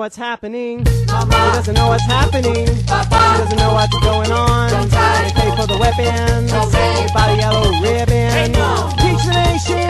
What's 0.05 0.17
happening? 0.17 0.81
He 0.81 1.07
doesn't 1.07 1.73
know 1.73 1.89
what's 1.89 2.05
happening. 2.05 2.67
He 2.67 2.83
doesn't 2.85 3.57
know 3.57 3.73
what's 3.73 3.99
going 4.01 4.31
on. 4.31 4.69
They 4.91 5.33
pay 5.33 5.51
for 5.57 5.67
the 5.67 5.79
weapons. 5.81 6.53
They 6.53 7.07
buy 7.15 7.33
the 7.33 7.37
yellow 7.41 7.73
ribbon. 7.81 8.53
Teach 9.01 9.25
the 9.25 9.33
nation. 9.33 9.89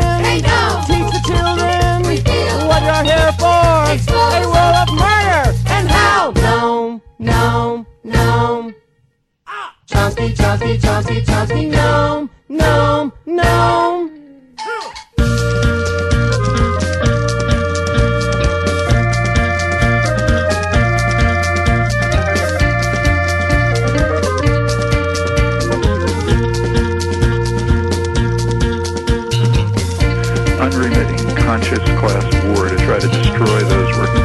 Teach 0.86 1.10
the 1.10 1.20
children 1.26 2.04
what 2.68 2.80
you're 2.86 3.04
here 3.10 3.32
for. 3.42 3.58
A 3.58 4.46
world 4.54 4.76
of 4.82 4.90
murder 4.94 5.50
and 5.66 5.88
hell. 5.88 6.32
No, 6.34 7.02
no, 7.18 7.84
no. 8.04 8.72
Chomsky. 9.34 9.48
Ah. 9.48 9.74
Chomsky, 9.88 10.26
Chomsky, 10.36 10.78
Chomsky, 10.78 11.24
Chomsky, 11.24 11.70
gnome, 11.72 12.30
gnome, 12.48 13.12
gnome. 13.26 14.13
Class 32.04 32.44
war 32.44 32.68
to 32.68 32.76
try 32.84 32.98
to 32.98 33.08
destroy 33.08 33.60
those 33.64 33.96
working 33.96 34.23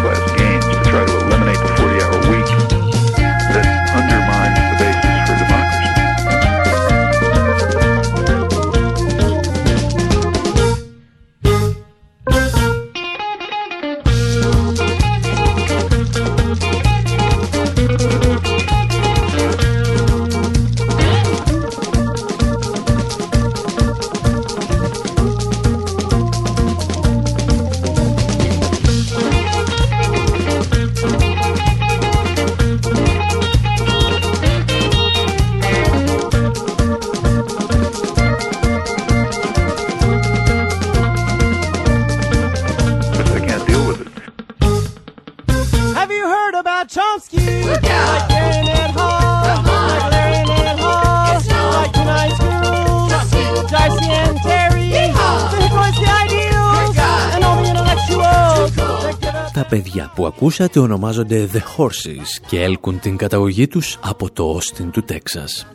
ακούσατε 60.39 60.79
ονομάζονται 60.79 61.49
The 61.53 61.57
Horses 61.57 62.45
και 62.47 62.61
έλκουν 62.61 62.99
την 62.99 63.17
καταγωγή 63.17 63.67
τους 63.67 63.97
από 64.01 64.31
το 64.31 64.43
Όστιν 64.43 64.91
του 64.91 65.03
Τέξας. 65.03 65.67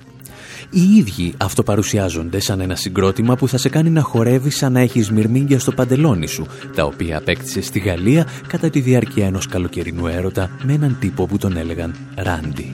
Οι 0.70 0.80
ίδιοι 0.96 1.34
αυτοπαρουσιάζονται 1.36 2.40
σαν 2.40 2.60
ένα 2.60 2.74
συγκρότημα 2.74 3.36
που 3.36 3.48
θα 3.48 3.58
σε 3.58 3.68
κάνει 3.68 3.90
να 3.90 4.00
χορεύεις 4.00 4.56
σαν 4.56 4.72
να 4.72 4.80
έχεις 4.80 5.10
μυρμήγκια 5.10 5.58
στο 5.58 5.72
παντελόνι 5.72 6.26
σου, 6.26 6.46
τα 6.74 6.84
οποία 6.84 7.18
απέκτησες 7.18 7.66
στη 7.66 7.78
Γαλλία 7.78 8.26
κατά 8.46 8.70
τη 8.70 8.80
διάρκεια 8.80 9.26
ενός 9.26 9.46
καλοκαιρινού 9.46 10.06
έρωτα 10.06 10.50
με 10.62 10.72
έναν 10.72 10.96
τύπο 11.00 11.26
που 11.26 11.38
τον 11.38 11.56
έλεγαν 11.56 11.94
Ράντι. 12.14 12.72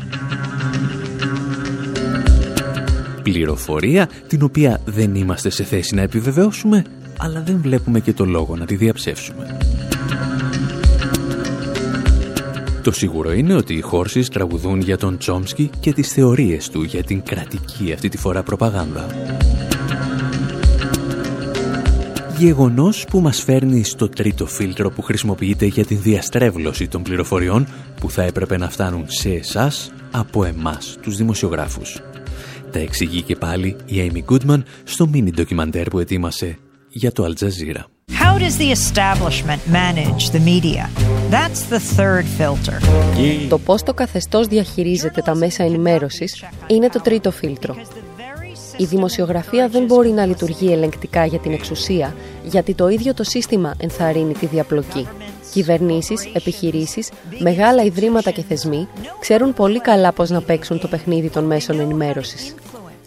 Πληροφορία 3.22 4.08
την 4.26 4.42
οποία 4.42 4.80
δεν 4.84 5.14
είμαστε 5.14 5.50
σε 5.50 5.64
θέση 5.64 5.94
να 5.94 6.02
επιβεβαιώσουμε, 6.02 6.84
αλλά 7.18 7.42
δεν 7.42 7.58
βλέπουμε 7.62 8.00
και 8.00 8.12
το 8.12 8.24
λόγο 8.24 8.56
να 8.56 8.66
τη 8.66 8.74
διαψεύσουμε. 8.74 9.58
Το 12.82 12.92
σίγουρο 12.92 13.32
είναι 13.32 13.54
ότι 13.54 13.74
οι 13.74 13.80
Χόρσεις 13.80 14.28
τραγουδούν 14.28 14.80
για 14.80 14.96
τον 14.96 15.18
Τσόμσκι 15.18 15.70
και 15.80 15.92
τις 15.92 16.12
θεωρίες 16.12 16.68
του 16.68 16.82
για 16.82 17.02
την 17.02 17.22
κρατική 17.22 17.92
αυτή 17.92 18.08
τη 18.08 18.16
φορά 18.16 18.42
προπαγάνδα. 18.42 19.06
Γεγονός 22.38 23.04
που 23.10 23.20
μας 23.20 23.42
φέρνει 23.42 23.84
στο 23.84 24.08
τρίτο 24.08 24.46
φίλτρο 24.46 24.90
που 24.90 25.02
χρησιμοποιείται 25.02 25.66
για 25.66 25.84
την 25.84 26.02
διαστρέβλωση 26.02 26.88
των 26.88 27.02
πληροφοριών 27.02 27.66
που 28.00 28.10
θα 28.10 28.22
έπρεπε 28.22 28.56
να 28.56 28.70
φτάνουν 28.70 29.04
σε 29.08 29.30
εσάς 29.30 29.92
από 30.10 30.44
εμάς, 30.44 30.98
τους 31.02 31.16
δημοσιογράφους. 31.16 32.00
Τα 32.70 32.78
εξηγεί 32.78 33.22
και 33.22 33.36
πάλι 33.36 33.76
η 33.84 34.12
Amy 34.12 34.34
Goodman 34.34 34.62
στο 34.84 35.06
μίνι 35.06 35.30
ντοκιμαντέρ 35.30 35.88
που 35.88 35.98
ετοίμασε 35.98 36.58
για 36.88 37.12
το 37.12 37.24
Al 37.24 37.44
Jazeera. 37.44 37.84
How 38.12 38.38
does 38.38 38.56
the 38.56 38.70
establishment 38.70 39.60
manage 39.68 40.30
the 40.30 40.40
media? 40.40 40.88
That's 41.30 41.62
the 41.72 41.80
third 41.96 42.24
filter. 42.38 42.78
Το 43.48 43.58
πώς 43.58 43.82
το 43.82 43.94
καθεστώς 43.94 44.46
διαχειρίζεται 44.46 45.20
τα 45.20 45.34
μέσα 45.34 45.62
ενημέρωσης 45.62 46.44
είναι 46.66 46.88
το 46.88 47.00
τρίτο 47.00 47.30
φίλτρο. 47.30 47.74
Η 48.76 48.84
δημοσιογραφία 48.84 49.68
δεν 49.68 49.84
μπορεί 49.84 50.10
να 50.10 50.26
λειτουργεί 50.26 50.72
ελεγκτικά 50.72 51.24
για 51.24 51.38
την 51.38 51.52
εξουσία, 51.52 52.14
γιατί 52.44 52.74
το 52.74 52.88
ίδιο 52.88 53.14
το 53.14 53.24
σύστημα 53.24 53.74
ενθαρρύνει 53.78 54.32
τη 54.32 54.46
διαπλοκή. 54.46 55.08
Κυβερνήσεις, 55.52 56.28
επιχειρήσεις, 56.32 57.10
μεγάλα 57.38 57.82
ιδρύματα 57.82 58.30
και 58.30 58.42
θεσμοί 58.42 58.88
ξέρουν 59.20 59.54
πολύ 59.54 59.80
καλά 59.80 60.12
πώς 60.12 60.30
να 60.30 60.40
παίξουν 60.40 60.80
το 60.80 60.88
παιχνίδι 60.88 61.30
των 61.30 61.44
μέσων 61.44 61.80
ενημέρωσης. 61.80 62.54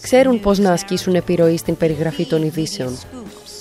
Ξέρουν 0.01 0.39
πώς 0.39 0.60
να 0.60 0.72
ασκήσουν 0.72 1.16
επιρροή 1.16 1.58
στην 1.58 1.78
περιγραφή 1.78 2.26
των 2.26 2.43
ειδήσεων. 2.43 2.97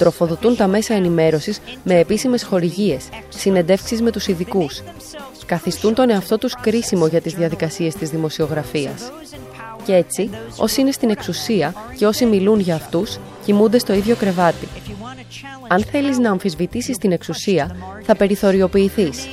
Τροφοδοτούν 0.03 0.57
τα 0.57 0.67
μέσα 0.67 0.95
ενημέρωσης 0.95 1.61
με 1.85 1.99
επίσημες 1.99 2.43
χορηγίες, 2.43 3.09
συνεντεύξεις 3.29 4.03
με 4.03 4.11
τους 4.11 4.27
ειδικούς. 4.27 4.83
Καθιστούν 5.47 5.95
τον 5.95 6.11
εαυτό 6.11 6.39
τους 6.39 6.55
κρίσιμο 6.61 7.07
για 7.07 7.21
τις 7.21 7.35
διαδικασίες 7.35 7.95
της 7.95 8.11
δημοσιογραφίας. 8.11 9.13
Και 9.85 9.95
έτσι, 9.95 10.31
όσοι 10.57 10.81
είναι 10.81 10.91
στην 10.91 11.11
εξουσία 11.11 11.75
και 11.97 12.07
όσοι 12.07 12.27
μιλούν 12.27 12.61
για 12.61 12.75
αυτούς, 12.75 13.19
κοιμούνται 13.45 13.79
στο 13.79 13.93
ίδιο 13.93 14.17
κρεβάτι. 14.17 14.69
Αν 15.69 15.85
θέλεις 15.85 16.19
να 16.19 16.31
αμφισβητήσεις 16.31 16.99
την 16.99 17.13
εξουσία, 17.13 17.77
θα 18.03 18.17
περιθωριοποιηθείς. 18.17 19.27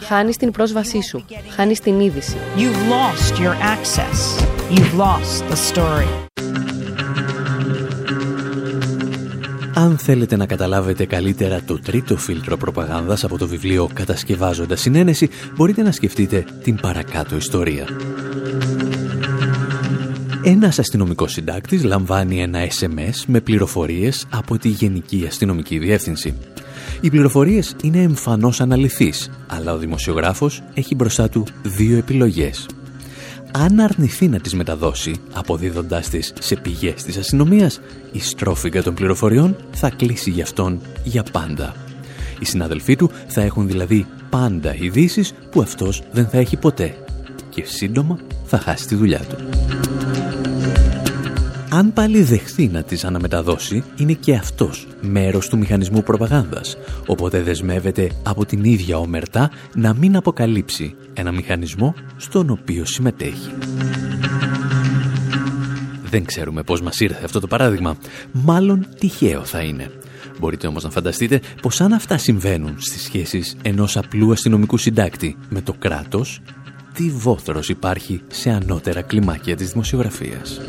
Χάνεις 0.00 0.36
την 0.36 0.50
πρόσβασή 0.50 1.02
σου, 1.02 1.24
χάνεις 1.56 1.80
την 1.80 2.00
είδηση. 2.00 2.36
You've 2.56 2.92
lost 2.92 3.38
your 3.38 3.54
access. 3.74 4.46
You've 4.70 4.94
lost 4.98 5.50
the 5.50 5.56
story. 5.74 6.26
Αν 9.78 9.98
θέλετε 9.98 10.36
να 10.36 10.46
καταλάβετε 10.46 11.06
καλύτερα 11.06 11.60
το 11.66 11.78
τρίτο 11.78 12.16
φίλτρο 12.16 12.56
προπαγάνδας 12.56 13.24
από 13.24 13.38
το 13.38 13.46
βιβλίο 13.46 13.88
«Κατασκευάζοντας 13.94 14.80
συνένεση», 14.80 15.28
μπορείτε 15.56 15.82
να 15.82 15.92
σκεφτείτε 15.92 16.44
την 16.62 16.76
παρακάτω 16.76 17.36
ιστορία. 17.36 17.88
Ένας 20.42 20.78
αστυνομικός 20.78 21.32
συντάκτης 21.32 21.84
λαμβάνει 21.84 22.42
ένα 22.42 22.58
SMS 22.80 23.24
με 23.26 23.40
πληροφορίες 23.40 24.26
από 24.30 24.58
τη 24.58 24.68
Γενική 24.68 25.24
Αστυνομική 25.26 25.78
Διεύθυνση. 25.78 26.34
Οι 27.00 27.10
πληροφορίες 27.10 27.76
είναι 27.82 28.02
εμφανώς 28.02 28.60
αναλυθείς, 28.60 29.30
αλλά 29.46 29.72
ο 29.72 29.78
δημοσιογράφος 29.78 30.62
έχει 30.74 30.94
μπροστά 30.94 31.28
του 31.28 31.46
δύο 31.62 31.96
επιλογές. 31.96 32.66
Αν 33.52 33.80
αρνηθεί 33.80 34.28
να 34.28 34.40
τις 34.40 34.54
μεταδώσει, 34.54 35.14
αποδίδοντάς 35.32 36.08
τις 36.08 36.32
σε 36.40 36.56
πηγές 36.56 37.02
της 37.02 37.16
αστυνομίας, 37.16 37.80
η 38.12 38.20
στρόφιγγα 38.20 38.82
των 38.82 38.94
πληροφοριών 38.94 39.56
θα 39.70 39.90
κλείσει 39.90 40.30
για 40.30 40.42
αυτόν 40.42 40.80
για 41.04 41.24
πάντα. 41.32 41.74
Οι 42.40 42.44
συναδελφοί 42.44 42.96
του 42.96 43.10
θα 43.26 43.40
έχουν 43.40 43.66
δηλαδή 43.66 44.06
πάντα 44.30 44.74
ειδήσεις 44.74 45.32
που 45.50 45.60
αυτός 45.60 46.02
δεν 46.12 46.28
θα 46.28 46.38
έχει 46.38 46.56
ποτέ 46.56 46.96
και 47.48 47.64
σύντομα 47.64 48.18
θα 48.44 48.58
χάσει 48.58 48.86
τη 48.86 48.94
δουλειά 48.94 49.20
του. 49.20 49.36
Αν 51.76 51.92
πάλι 51.92 52.22
δεχθεί 52.22 52.68
να 52.68 52.82
τις 52.82 53.04
αναμεταδώσει, 53.04 53.84
είναι 53.96 54.12
και 54.12 54.34
αυτός 54.34 54.86
μέρος 55.00 55.48
του 55.48 55.58
μηχανισμού 55.58 56.02
προπαγάνδας, 56.02 56.76
οπότε 57.06 57.42
δεσμεύεται 57.42 58.10
από 58.22 58.44
την 58.44 58.64
ίδια 58.64 58.98
ομερτά 58.98 59.50
να 59.74 59.94
μην 59.94 60.16
αποκαλύψει 60.16 60.94
ένα 61.12 61.32
μηχανισμό 61.32 61.94
στον 62.16 62.50
οποίο 62.50 62.84
συμμετέχει. 62.84 63.50
Δεν 66.10 66.24
ξέρουμε 66.24 66.62
πώς 66.62 66.80
μας 66.80 67.00
ήρθε 67.00 67.24
αυτό 67.24 67.40
το 67.40 67.46
παράδειγμα. 67.46 67.96
Μάλλον 68.32 68.86
τυχαίο 68.98 69.44
θα 69.44 69.60
είναι. 69.60 69.90
Μπορείτε 70.38 70.66
όμως 70.66 70.84
να 70.84 70.90
φανταστείτε 70.90 71.40
πως 71.62 71.80
αν 71.80 71.92
αυτά 71.92 72.18
συμβαίνουν 72.18 72.74
στις 72.78 73.02
σχέσεις 73.02 73.56
ενός 73.62 73.96
απλού 73.96 74.32
αστυνομικού 74.32 74.76
συντάκτη 74.76 75.36
με 75.48 75.60
το 75.60 75.74
κράτος, 75.78 76.40
τι 76.94 77.10
βόθρος 77.10 77.68
υπάρχει 77.68 78.20
σε 78.26 78.50
ανώτερα 78.50 79.02
κλιμάκια 79.02 79.56
της 79.56 79.70
δημοσιογραφίας. 79.70 80.60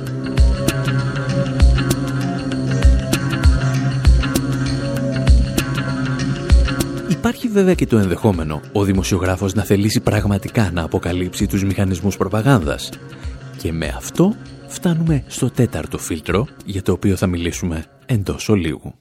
Υπάρχει 7.18 7.47
βέβαια 7.47 7.74
και 7.74 7.86
το 7.86 7.97
ενδεχόμενο 7.97 8.61
ο 8.72 8.84
δημοσιογράφος 8.84 9.53
να 9.53 9.63
θελήσει 9.63 9.99
πραγματικά 9.99 10.72
να 10.72 10.84
αποκαλύψει 10.84 11.47
τους 11.47 11.63
μηχανισμούς 11.63 12.18
προπαγάνδας. 12.18 12.89
Και 13.57 13.72
με 13.72 13.93
αυτό 13.97 14.36
φτάνουμε 14.68 15.24
στο 15.28 15.49
τέταρτο 15.49 15.97
φίλτρο 15.97 16.47
για 16.65 16.82
το 16.82 16.91
οποίο 16.91 17.15
θα 17.15 17.28
μιλήσουμε 17.28 17.86
εντός 18.05 18.49
ολίγου. 18.49 18.93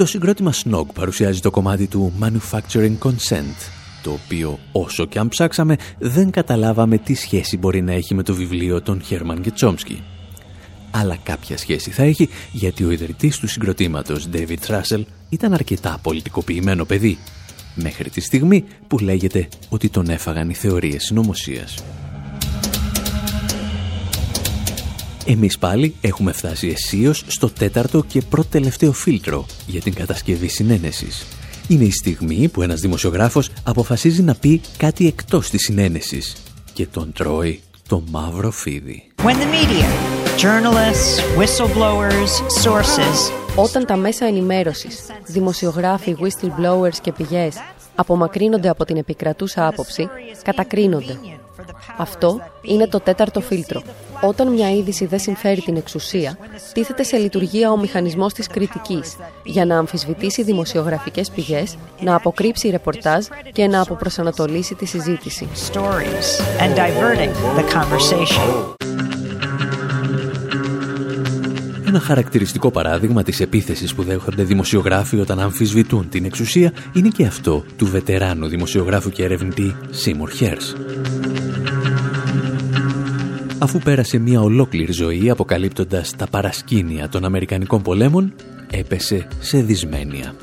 Το 0.00 0.06
συγκρότημα 0.06 0.52
Snog 0.52 0.86
παρουσιάζει 0.94 1.40
το 1.40 1.50
κομμάτι 1.50 1.86
του 1.86 2.12
Manufacturing 2.20 2.98
Consent, 3.02 3.56
το 4.02 4.10
οποίο 4.10 4.58
όσο 4.72 5.06
και 5.06 5.18
αν 5.18 5.28
ψάξαμε 5.28 5.76
δεν 5.98 6.30
καταλάβαμε 6.30 6.98
τι 6.98 7.14
σχέση 7.14 7.56
μπορεί 7.56 7.82
να 7.82 7.92
έχει 7.92 8.14
με 8.14 8.22
το 8.22 8.34
βιβλίο 8.34 8.82
των 8.82 9.02
Χέρμαν 9.02 9.40
και 9.40 9.50
Τσόμσκι. 9.50 10.02
Αλλά 10.90 11.16
κάποια 11.22 11.56
σχέση 11.56 11.90
θα 11.90 12.02
έχει 12.02 12.28
γιατί 12.52 12.84
ο 12.84 12.90
ιδρυτής 12.90 13.38
του 13.38 13.46
συγκροτήματος 13.48 14.28
David 14.32 14.66
Russell 14.66 15.02
ήταν 15.28 15.52
αρκετά 15.52 15.98
πολιτικοποιημένο 16.02 16.84
παιδί, 16.84 17.18
μέχρι 17.74 18.10
τη 18.10 18.20
στιγμή 18.20 18.64
που 18.86 18.98
λέγεται 18.98 19.48
ότι 19.68 19.88
τον 19.88 20.08
έφαγαν 20.08 20.50
οι 20.50 20.54
θεωρίες 20.54 21.02
συνωμοσίας. 21.04 21.84
Εμείς 25.26 25.58
πάλι 25.58 25.94
έχουμε 26.00 26.32
φτάσει 26.32 26.68
αισίως 26.68 27.24
στο 27.26 27.50
τέταρτο 27.50 28.04
και 28.08 28.22
πρώτο 28.28 28.48
τελευταίο 28.48 28.92
φίλτρο 28.92 29.46
για 29.66 29.80
την 29.80 29.94
κατασκευή 29.94 30.48
συνένεσης. 30.48 31.26
Είναι 31.68 31.84
η 31.84 31.90
στιγμή 31.90 32.48
που 32.48 32.62
ένας 32.62 32.80
δημοσιογράφος 32.80 33.50
αποφασίζει 33.62 34.22
να 34.22 34.34
πει 34.34 34.60
κάτι 34.76 35.06
εκτός 35.06 35.50
της 35.50 35.62
συνένεσης 35.62 36.36
και 36.72 36.86
τον 36.86 37.12
τρώει 37.12 37.60
το 37.88 38.02
μαύρο 38.10 38.50
φίδι. 38.50 39.12
When 39.16 39.36
the 39.36 39.50
media, 39.56 39.88
journalists, 40.36 41.12
whistleblowers, 41.38 42.32
sources 42.64 43.40
Όταν 43.56 43.86
τα 43.86 43.96
μέσα 43.96 44.26
ενημέρωσης, 44.26 44.98
δημοσιογράφοι, 45.26 46.16
whistleblowers 46.20 46.96
και 47.02 47.12
πηγές 47.12 47.56
απομακρύνονται 47.94 48.68
από 48.68 48.84
την 48.84 48.96
επικρατούσα 48.96 49.66
άποψη, 49.66 50.08
κατακρίνονται. 50.42 51.18
Αυτό 51.96 52.40
είναι 52.62 52.86
το 52.86 53.00
τέταρτο 53.00 53.40
φίλτρο. 53.40 53.82
Όταν 54.22 54.52
μια 54.52 54.70
είδηση 54.70 55.06
δεν 55.06 55.18
συμφέρει 55.18 55.60
την 55.60 55.76
εξουσία, 55.76 56.38
τίθεται 56.72 57.02
σε 57.02 57.16
λειτουργία 57.16 57.70
ο 57.70 57.78
μηχανισμός 57.78 58.32
της 58.32 58.46
κριτικής 58.46 59.16
για 59.44 59.64
να 59.64 59.78
αμφισβητήσει 59.78 60.42
δημοσιογραφικές 60.42 61.30
πηγές, 61.30 61.76
να 62.00 62.14
αποκρύψει 62.14 62.68
ρεπορτάζ 62.68 63.26
και 63.52 63.66
να 63.66 63.80
αποπροσανατολίσει 63.80 64.74
τη 64.74 64.86
συζήτηση. 64.86 65.48
stories 65.72 66.28
and 66.62 66.74
diverting 66.74 67.32
the 67.56 67.64
conversation. 67.74 68.74
Ένα 71.86 72.00
χαρακτηριστικό 72.00 72.70
παράδειγμα 72.70 73.22
της 73.22 73.40
επίθεσης 73.40 73.94
που 73.94 74.02
δέχονται 74.02 74.42
δημοσιογράφοι 74.42 75.20
όταν 75.20 75.40
αμφισβητούν 75.40 76.08
την 76.08 76.24
εξουσία 76.24 76.72
είναι 76.92 77.08
και 77.08 77.26
αυτό 77.26 77.64
του 77.76 77.86
βετεράνου 77.86 78.46
δημοσιογράφου 78.46 79.10
και 79.10 79.24
ερευνητή 79.24 79.76
Seymour 80.04 80.42
Hersh. 80.42 81.49
Αφού 83.62 83.78
πέρασε 83.78 84.18
μια 84.18 84.40
ολόκληρη 84.40 84.92
ζωή 84.92 85.30
αποκαλύπτοντας 85.30 86.16
τα 86.16 86.26
παρασκήνια 86.26 87.08
των 87.08 87.24
Αμερικανικών 87.24 87.82
πολέμων, 87.82 88.32
έπεσε 88.70 89.26
σε 89.40 89.62
δυσμένεια. 89.62 90.34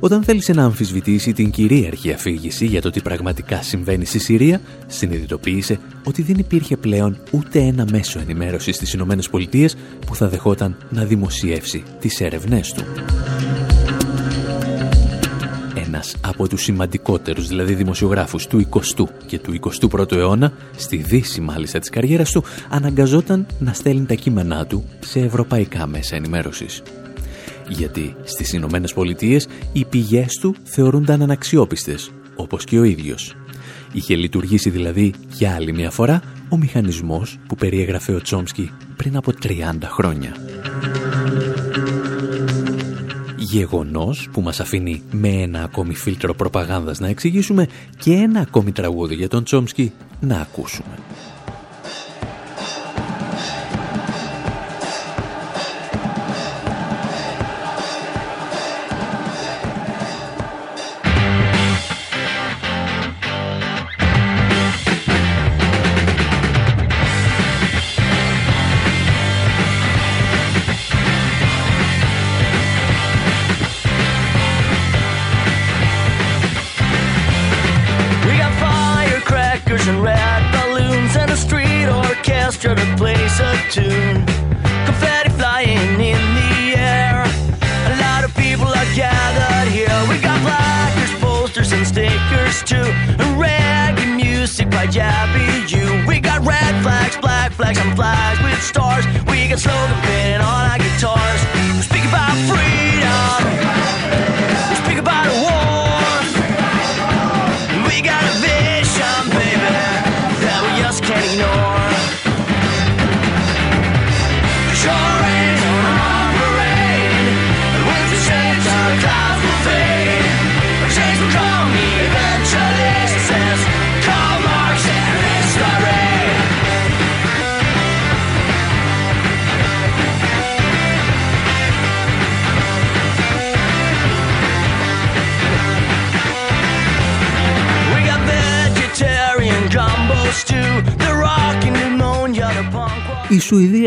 Όταν 0.00 0.22
θέλησε 0.22 0.52
να 0.52 0.64
αμφισβητήσει 0.64 1.32
την 1.32 1.50
κυρίαρχη 1.50 2.12
αφήγηση 2.12 2.66
για 2.66 2.80
το 2.80 2.90
τι 2.90 3.00
πραγματικά 3.00 3.62
συμβαίνει 3.62 4.04
στη 4.04 4.18
Συρία, 4.18 4.60
συνειδητοποίησε 4.86 5.78
ότι 6.04 6.22
δεν 6.22 6.36
υπήρχε 6.38 6.76
πλέον 6.76 7.18
ούτε 7.30 7.58
ένα 7.58 7.86
μέσο 7.90 8.18
ενημέρωσης 8.18 8.76
στις 8.76 8.92
Ηνωμένες 8.92 9.28
Πολιτείες 9.30 9.76
που 10.06 10.14
θα 10.14 10.28
δεχόταν 10.28 10.76
να 10.90 11.04
δημοσιεύσει 11.04 11.82
τις 12.00 12.20
έρευνές 12.20 12.72
του. 12.72 12.84
Ένας 15.88 16.16
από 16.20 16.48
τους 16.48 16.62
σημαντικότερους 16.62 17.46
δηλαδή 17.48 17.74
δημοσιογράφους 17.74 18.46
του 18.46 18.68
20ου 18.70 19.04
και 19.26 19.38
του 19.38 19.54
21ου 19.90 20.12
αιώνα, 20.12 20.52
στη 20.76 20.96
δύση 20.96 21.40
μάλιστα 21.40 21.78
της 21.78 21.88
καριέρας 21.88 22.30
του, 22.30 22.44
αναγκαζόταν 22.68 23.46
να 23.58 23.72
στέλνει 23.72 24.06
τα 24.06 24.14
κείμενά 24.14 24.66
του 24.66 24.84
σε 25.00 25.20
ευρωπαϊκά 25.20 25.86
μέσα 25.86 26.16
ενημέρωσης. 26.16 26.82
Γιατί 27.68 28.16
στις 28.24 28.52
Ηνωμένες 28.52 28.92
Πολιτείες 28.92 29.48
οι 29.72 29.84
πηγές 29.84 30.38
του 30.40 30.54
θεωρούνταν 30.62 31.22
αναξιόπιστες, 31.22 32.10
όπως 32.36 32.64
και 32.64 32.78
ο 32.78 32.82
ίδιος. 32.84 33.36
Είχε 33.92 34.14
λειτουργήσει 34.14 34.70
δηλαδή 34.70 35.14
για 35.32 35.54
άλλη 35.54 35.72
μια 35.72 35.90
φορά 35.90 36.22
ο 36.48 36.56
μηχανισμός 36.56 37.38
που 37.46 37.54
περιέγραφε 37.54 38.12
ο 38.12 38.20
Τσόμσκι 38.20 38.70
πριν 38.96 39.16
από 39.16 39.32
30 39.42 39.52
χρόνια. 39.84 40.34
Γεγονός 43.50 44.28
που 44.32 44.40
μας 44.40 44.60
αφήνει 44.60 45.02
με 45.10 45.28
ένα 45.28 45.62
ακόμη 45.62 45.94
φίλτρο 45.94 46.34
προπαγάνδας 46.34 46.98
να 46.98 47.08
εξηγήσουμε 47.08 47.66
και 47.98 48.12
ένα 48.12 48.40
ακόμη 48.40 48.72
τραγούδι 48.72 49.14
για 49.14 49.28
τον 49.28 49.44
Τσόμσκι 49.44 49.92
να 50.20 50.40
ακούσουμε. 50.40 50.98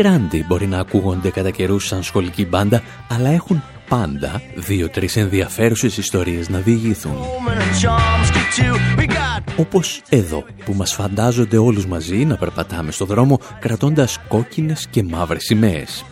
Οι 0.02 0.04
Σουηδοί 0.04 0.18
Ράντι 0.20 0.44
μπορεί 0.48 0.66
να 0.66 0.78
ακούγονται 0.78 1.30
κατά 1.30 1.50
καιρούς 1.50 1.86
σαν 1.86 2.02
σχολική 2.02 2.46
μπάντα, 2.46 2.82
αλλά 3.08 3.28
έχουν 3.28 3.62
πάντα 3.88 4.42
δύο-τρεις 4.54 5.16
ενδιαφέρουσες 5.16 5.96
ιστορίες 5.96 6.48
να 6.48 6.58
διηγηθούν. 6.58 7.12
Woman 7.12 7.58
and 7.58 7.86
Chomsky 7.86 8.60
too. 8.60 9.00
We 9.00 9.06
got 9.06 9.52
Όπως 9.56 10.02
εδώ, 10.08 10.44
που 10.64 10.72
μας 10.72 10.92
φαντάζονται 10.92 11.56
όλους 11.56 11.86
μαζί 11.86 12.24
να 12.24 12.36
περπατάμε 12.36 12.92
στο 12.92 13.04
δρόμο 13.04 13.38
κρατώντας 13.58 14.18
κόκκινες 14.28 14.86
και 14.90 15.02
μαύρες 15.02 15.44
σημαίες. 15.44 16.04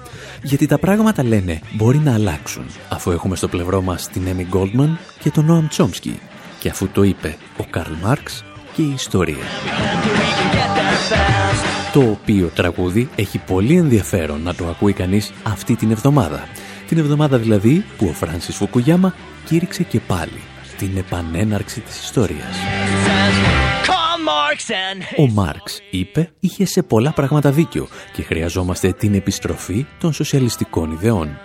Γιατί 0.42 0.66
τα 0.66 0.78
πράγματα 0.78 1.24
λένε 1.24 1.60
μπορεί 1.72 1.98
να 1.98 2.14
αλλάξουν, 2.14 2.64
αφού 2.88 3.10
έχουμε 3.10 3.36
στο 3.36 3.48
πλευρό 3.48 3.82
μας 3.82 4.08
την 4.08 4.26
Έμι 4.26 4.46
Γκόλτμαν 4.48 4.98
και 5.22 5.30
τον 5.30 5.44
Νόαμ 5.44 5.68
Τσόμσκι. 5.68 6.18
Και 6.58 6.68
αφού 6.68 6.88
το 6.88 7.02
είπε 7.02 7.36
ο 7.58 7.64
Καρλ 7.70 7.92
Μάρξ 8.02 8.44
και 8.72 8.82
η 8.82 8.92
ιστορία. 8.94 9.36
Το 11.92 12.00
οποίο 12.00 12.50
τραγούδι 12.54 13.08
έχει 13.16 13.38
πολύ 13.38 13.76
ενδιαφέρον 13.76 14.42
να 14.42 14.54
το 14.54 14.66
ακούει 14.66 14.92
κανείς 14.92 15.32
αυτή 15.42 15.76
την 15.76 15.90
εβδομάδα. 15.90 16.48
Την 16.88 16.98
εβδομάδα 16.98 17.38
δηλαδή 17.38 17.84
που 17.98 18.06
ο 18.06 18.12
Φράνσις 18.12 18.56
Φουκουγιάμα 18.56 19.14
κήρυξε 19.44 19.82
και 19.82 20.00
πάλι 20.00 20.40
την 20.78 20.96
επανέναρξη 20.96 21.80
της 21.80 22.02
ιστορίας. 22.02 22.56
Karl 23.86 24.20
Marx 24.28 24.70
and 24.70 25.24
Ο 25.24 25.28
Μάρξ, 25.28 25.80
είπε, 25.90 26.30
είχε 26.40 26.64
σε 26.64 26.82
πολλά 26.82 27.12
πράγματα 27.12 27.50
δίκιο 27.50 27.88
και 28.12 28.22
χρειαζόμαστε 28.22 28.92
την 28.92 29.14
επιστροφή 29.14 29.86
των 29.98 30.12
σοσιαλιστικών 30.12 30.92
ιδεών. 30.92 31.38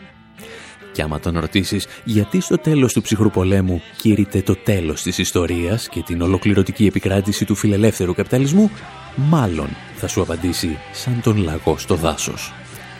Και 0.91 1.01
άμα 1.01 1.19
τον 1.19 1.39
ρωτήσεις 1.39 1.87
γιατί 2.03 2.39
στο 2.39 2.57
τέλος 2.57 2.93
του 2.93 3.01
ψυχρού 3.01 3.29
πολέμου 3.29 3.81
κήρυται 3.97 4.41
το 4.41 4.55
τέλος 4.55 5.01
της 5.01 5.17
ιστορίας 5.17 5.89
και 5.89 6.01
την 6.01 6.21
ολοκληρωτική 6.21 6.85
επικράτηση 6.85 7.45
του 7.45 7.55
φιλελεύθερου 7.55 8.13
καπιταλισμού, 8.13 8.71
μάλλον 9.15 9.69
θα 9.95 10.07
σου 10.07 10.21
απαντήσει 10.21 10.77
σαν 10.91 11.21
τον 11.23 11.37
λαγό 11.37 11.77
στο 11.77 11.95
δάσος. 11.95 12.53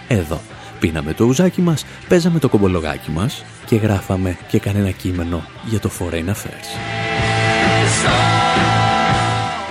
Εδώ, 0.07 0.41
πίναμε 0.79 1.13
το 1.13 1.23
ουζάκι 1.23 1.61
μας, 1.61 1.85
παίζαμε 2.07 2.39
το 2.39 2.49
κομπολογάκι 2.49 3.11
μας 3.11 3.43
και 3.65 3.75
γράφαμε 3.75 4.37
και 4.47 4.59
κανένα 4.59 4.91
κείμενο 4.91 5.45
για 5.65 5.79
το 5.79 5.89
Foreign 5.99 6.29
Affairs. 6.29 6.67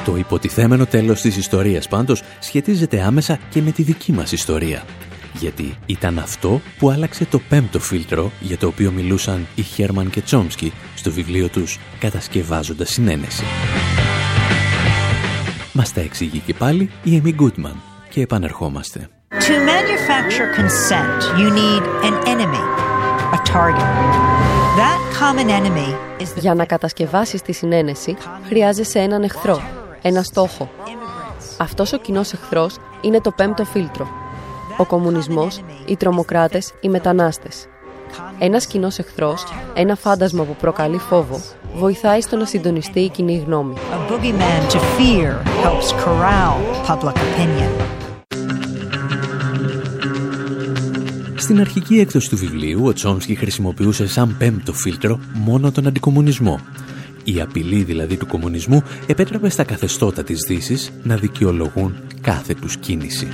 Το 0.05 0.17
υποτιθέμενο 0.17 0.87
τέλος 0.87 1.21
της 1.21 1.37
ιστορίας 1.37 1.89
πάντως 1.89 2.23
σχετίζεται 2.39 3.03
άμεσα 3.03 3.39
και 3.51 3.63
με 3.63 3.71
τη 3.71 3.83
δική 3.83 4.13
μας 4.13 4.33
ιστορία. 4.33 4.83
Γιατί 5.39 5.75
ήταν 5.87 6.19
αυτό 6.19 6.61
που 6.79 6.91
άλλαξε 6.91 7.25
το 7.25 7.41
πέμπτο 7.49 7.81
φίλτρο 7.81 8.33
για 8.41 8.59
το 8.59 8.67
οποίο 8.67 8.91
μιλούσαν 8.91 9.47
οι 9.55 9.63
Χέρμαν 9.63 10.11
και 10.11 10.21
Τσόμσκι 10.21 10.73
στο 10.95 11.11
βιβλίο 11.11 11.49
τους 11.49 11.79
«Κατασκευάζοντας 11.99 12.91
συνένεση». 12.91 13.45
Μας 15.77 15.93
τα 15.93 16.01
εξηγεί 16.01 16.39
και 16.39 16.55
πάλι 16.55 16.91
η 17.03 17.17
Εμι 17.17 17.33
Γκούτμαν 17.33 17.81
και 18.11 18.21
επανερχόμαστε. 18.21 19.09
To 19.31 19.55
manufacture 19.73 20.49
consent, 20.61 21.21
you 21.41 21.49
need 21.63 21.83
an 22.09 22.15
enemy, 22.33 22.65
a 23.37 23.41
target. 23.53 23.91
That 24.81 24.99
common 25.21 25.49
enemy 25.49 25.89
is 26.23 26.29
the 26.35 26.41
Για 26.41 26.55
να 26.55 26.65
κατασκευάσεις 26.65 27.43
τη 27.43 27.53
συνένεση, 27.53 28.17
χρειάζεσαι 28.47 28.99
έναν 28.99 29.23
εχθρό, 29.23 29.63
ένα 30.03 30.23
στόχο. 30.23 30.71
Αυτός 31.59 31.93
ο 31.93 31.99
κοινός 31.99 32.33
εχθρός 32.33 32.77
είναι 33.01 33.21
το 33.21 33.31
πέμπτο 33.31 33.65
φίλτρο. 33.65 34.09
Ο 34.77 34.85
κομμουνισμός, 34.85 35.61
οι 35.87 35.97
τρομοκράτες, 35.97 36.73
οι 36.81 36.89
μετανάστες. 36.89 37.67
Ένας 38.39 38.67
κοινός 38.67 38.99
εχθρός, 38.99 39.45
ένα 39.75 39.95
φάντασμα 39.97 40.45
που 40.45 40.57
προκαλεί 40.61 40.99
φόβο, 40.99 41.41
βοηθάει 41.75 42.21
στο 42.21 42.37
να 42.37 42.45
συντονιστεί 42.45 43.01
η 43.01 43.09
κοινή 43.09 43.43
γνώμη. 43.47 43.75
a 43.75 44.13
boogeyman 44.13 44.63
to 44.73 44.79
fear 44.97 45.31
helps 45.65 45.93
corral 46.05 46.55
public 46.89 47.17
opinion. 47.17 47.85
Στην 51.37 51.61
αρχική 51.61 51.99
έκδοση 51.99 52.29
του 52.29 52.37
βιβλίου, 52.37 52.85
ο 52.85 52.93
Τσόμσκι 52.93 53.35
χρησιμοποιούσε 53.35 54.07
σαν 54.07 54.37
πέμπτο 54.39 54.73
φίλτρο 54.73 55.21
μόνο 55.35 55.73
τον 55.73 55.87
αντικομουνισμό. 55.87 56.61
Η 57.25 57.41
απειλή 57.41 57.83
δηλαδή 57.83 58.17
του 58.17 58.27
κομμουνισμού 58.27 58.83
επέτρεπε 59.07 59.49
στα 59.49 59.65
καθεστώτα 59.65 60.23
της 60.23 60.39
Δύσης 60.49 60.93
να 61.03 61.17
δικαιολογούν 61.17 61.95
κάθε 62.21 62.55
τους 62.55 62.77
κίνηση. 62.77 63.29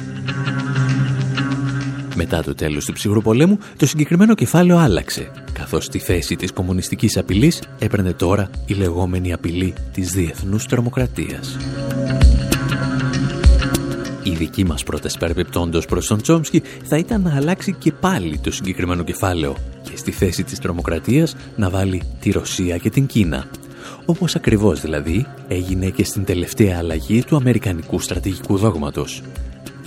Μετά 2.23 2.43
το 2.43 2.55
τέλος 2.55 2.85
του 2.85 2.93
ψυχρού 2.93 3.23
πολέμου, 3.23 3.59
το 3.77 3.87
συγκεκριμένο 3.87 4.35
κεφάλαιο 4.35 4.79
άλλαξε, 4.79 5.31
καθώς 5.53 5.85
στη 5.85 5.99
θέση 5.99 6.37
της 6.37 6.53
κομμουνιστικής 6.53 7.17
απειλής 7.17 7.63
έπαιρνε 7.79 8.13
τώρα 8.13 8.51
η 8.67 8.75
λεγόμενη 8.75 9.33
απειλή 9.33 9.75
της 9.93 10.11
διεθνούς 10.11 10.67
τρομοκρατίας. 10.67 11.57
Η 14.23 14.31
δική 14.31 14.65
μας 14.65 14.83
πρόταση 14.83 15.19
παρεπιπτόντος 15.19 15.87
προς 15.87 16.07
τον 16.07 16.23
Τσόμσκι 16.23 16.63
θα 16.85 16.97
ήταν 16.97 17.23
να 17.23 17.37
αλλάξει 17.37 17.73
και 17.73 17.93
πάλι 17.93 18.39
το 18.39 18.51
συγκεκριμένο 18.51 19.03
κεφάλαιο 19.03 19.57
και 19.83 19.97
στη 19.97 20.11
θέση 20.11 20.45
της 20.45 20.59
τρομοκρατίας 20.59 21.37
να 21.57 21.71
βάλει 21.71 22.03
τη 22.21 22.31
Ρωσία 22.31 22.77
και 22.77 22.91
την 22.91 23.07
Κίνα. 23.07 23.47
Όπως 24.05 24.35
ακριβώς 24.35 24.81
δηλαδή 24.81 25.27
έγινε 25.49 25.91
και 25.91 26.05
στην 26.05 26.25
τελευταία 26.25 26.79
αλλαγή 26.79 27.25
του 27.25 27.37
Αμερικανικού 27.37 28.01
στρατηγικού 28.01 28.57
δόγματος. 28.57 29.23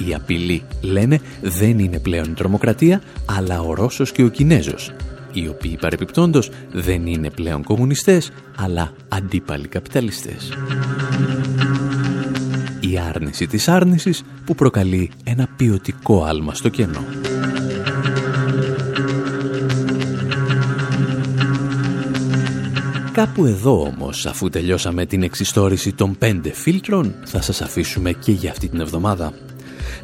Η 0.07 0.13
απειλή, 0.13 0.63
λένε, 0.81 1.19
δεν 1.41 1.79
είναι 1.79 1.99
πλέον 1.99 2.25
η 2.25 2.33
τρομοκρατία, 2.33 3.01
αλλά 3.25 3.61
ο 3.61 3.73
Ρώσος 3.73 4.11
και 4.11 4.23
ο 4.23 4.27
Κινέζος, 4.27 4.93
οι 5.33 5.47
οποίοι 5.47 5.77
παρεπιπτόντος 5.81 6.49
δεν 6.71 7.05
είναι 7.05 7.29
πλέον 7.29 7.63
κομμουνιστές, 7.63 8.31
αλλά 8.55 8.91
αντίπαλοι 9.09 9.67
καπιταλιστές 9.67 10.51
η 12.93 12.97
άρνηση 12.97 13.47
της 13.47 13.67
άρνησης 13.67 14.23
που 14.45 14.55
προκαλεί 14.55 15.11
ένα 15.23 15.47
ποιοτικό 15.55 16.23
άλμα 16.23 16.53
στο 16.53 16.69
κενό. 16.69 17.03
Κάπου 23.11 23.45
εδώ 23.45 23.81
όμως, 23.81 24.25
αφού 24.25 24.49
τελειώσαμε 24.49 25.05
την 25.05 25.23
εξιστόρηση 25.23 25.93
των 25.93 26.17
πέντε 26.17 26.53
φίλτρων, 26.53 27.15
θα 27.25 27.41
σας 27.41 27.61
αφήσουμε 27.61 28.11
και 28.11 28.31
για 28.31 28.51
αυτή 28.51 28.67
την 28.67 28.79
εβδομάδα. 28.79 29.33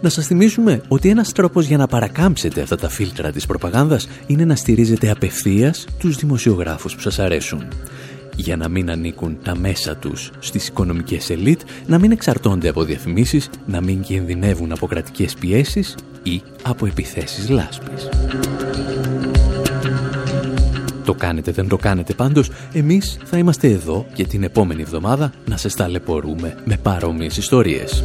Να 0.02 0.10
σας 0.10 0.26
θυμίσουμε 0.26 0.82
ότι 0.88 1.10
ένας 1.10 1.32
τρόπος 1.32 1.66
για 1.66 1.78
να 1.78 1.88
παρακάμψετε 1.88 2.62
αυτά 2.62 2.76
τα 2.76 2.90
φίλτρα 2.90 3.32
της 3.32 3.46
προπαγάνδας 3.46 4.08
είναι 4.28 4.46
να 4.46 4.56
στηρίζετε 4.56 5.10
απευθείας 5.10 5.86
τους 6.00 6.16
δημοσιογράφους 6.16 6.96
που 6.96 7.02
σας 7.02 7.20
αρέσουν 7.20 7.68
για 8.36 8.58
να 8.58 8.70
μην 8.70 8.90
ανήκουν 8.92 9.38
τα 9.44 9.58
μέσα 9.58 9.96
τους 9.96 10.32
στις 10.40 10.68
οικονομικές 10.68 11.30
ελίτ, 11.30 11.62
να 11.88 12.00
μην 12.00 12.12
εξαρτώνται 12.12 12.70
από 12.70 12.84
διαφημίσεις, 12.84 13.50
να 13.66 13.82
μην 13.82 14.02
κινδυνεύουν 14.02 14.72
από 14.72 14.88
κρατικές 14.88 15.34
πιέσεις 15.34 15.96
ή 16.24 16.42
από 16.64 16.86
επιθέσεις 16.86 17.50
λάσπης. 17.50 18.10
Το 21.06 21.14
κάνετε 21.14 21.52
δεν 21.52 21.68
το 21.68 21.78
κάνετε 21.78 22.14
πάντως, 22.14 22.52
εμείς 22.74 23.18
θα 23.24 23.38
είμαστε 23.38 23.68
εδώ 23.68 24.06
και 24.14 24.26
την 24.26 24.44
επόμενη 24.44 24.82
εβδομάδα 24.82 25.32
να 25.46 25.58
σας 25.58 25.76
ταλαιπωρούμε 25.76 26.56
με 26.66 26.78
παρόμοιες 26.82 27.38
ιστορίες. 27.38 28.04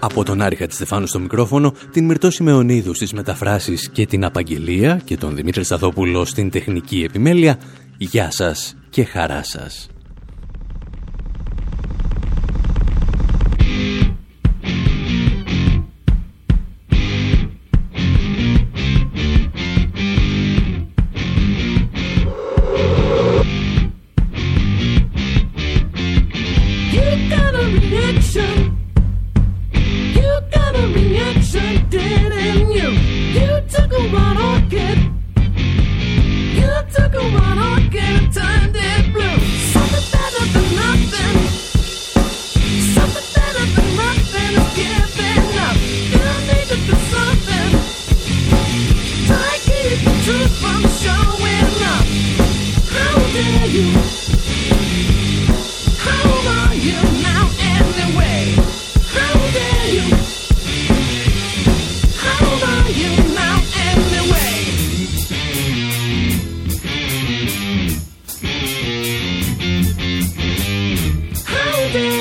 Από 0.00 0.24
τον 0.24 0.42
Άρη 0.42 0.56
Χατζηστεφάνου 0.56 1.06
στο 1.06 1.18
μικρόφωνο, 1.18 1.74
την 1.92 2.04
Μυρτώ 2.04 2.30
Σιμεωνίδου 2.30 2.94
στις 2.94 3.12
μεταφράσεις 3.12 3.88
και 3.88 4.06
την 4.06 4.24
Απαγγελία 4.24 5.00
και 5.04 5.16
τον 5.16 5.34
Δημήτρη 5.34 5.64
Σταθόπουλο 5.64 6.24
στην 6.24 6.50
τεχνική 6.50 7.02
επιμέλεια, 7.02 7.58
Γεια 8.00 8.30
σας 8.30 8.76
και 8.90 9.04
χαρά 9.04 9.42
σας. 9.42 9.88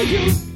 you. 0.07 0.46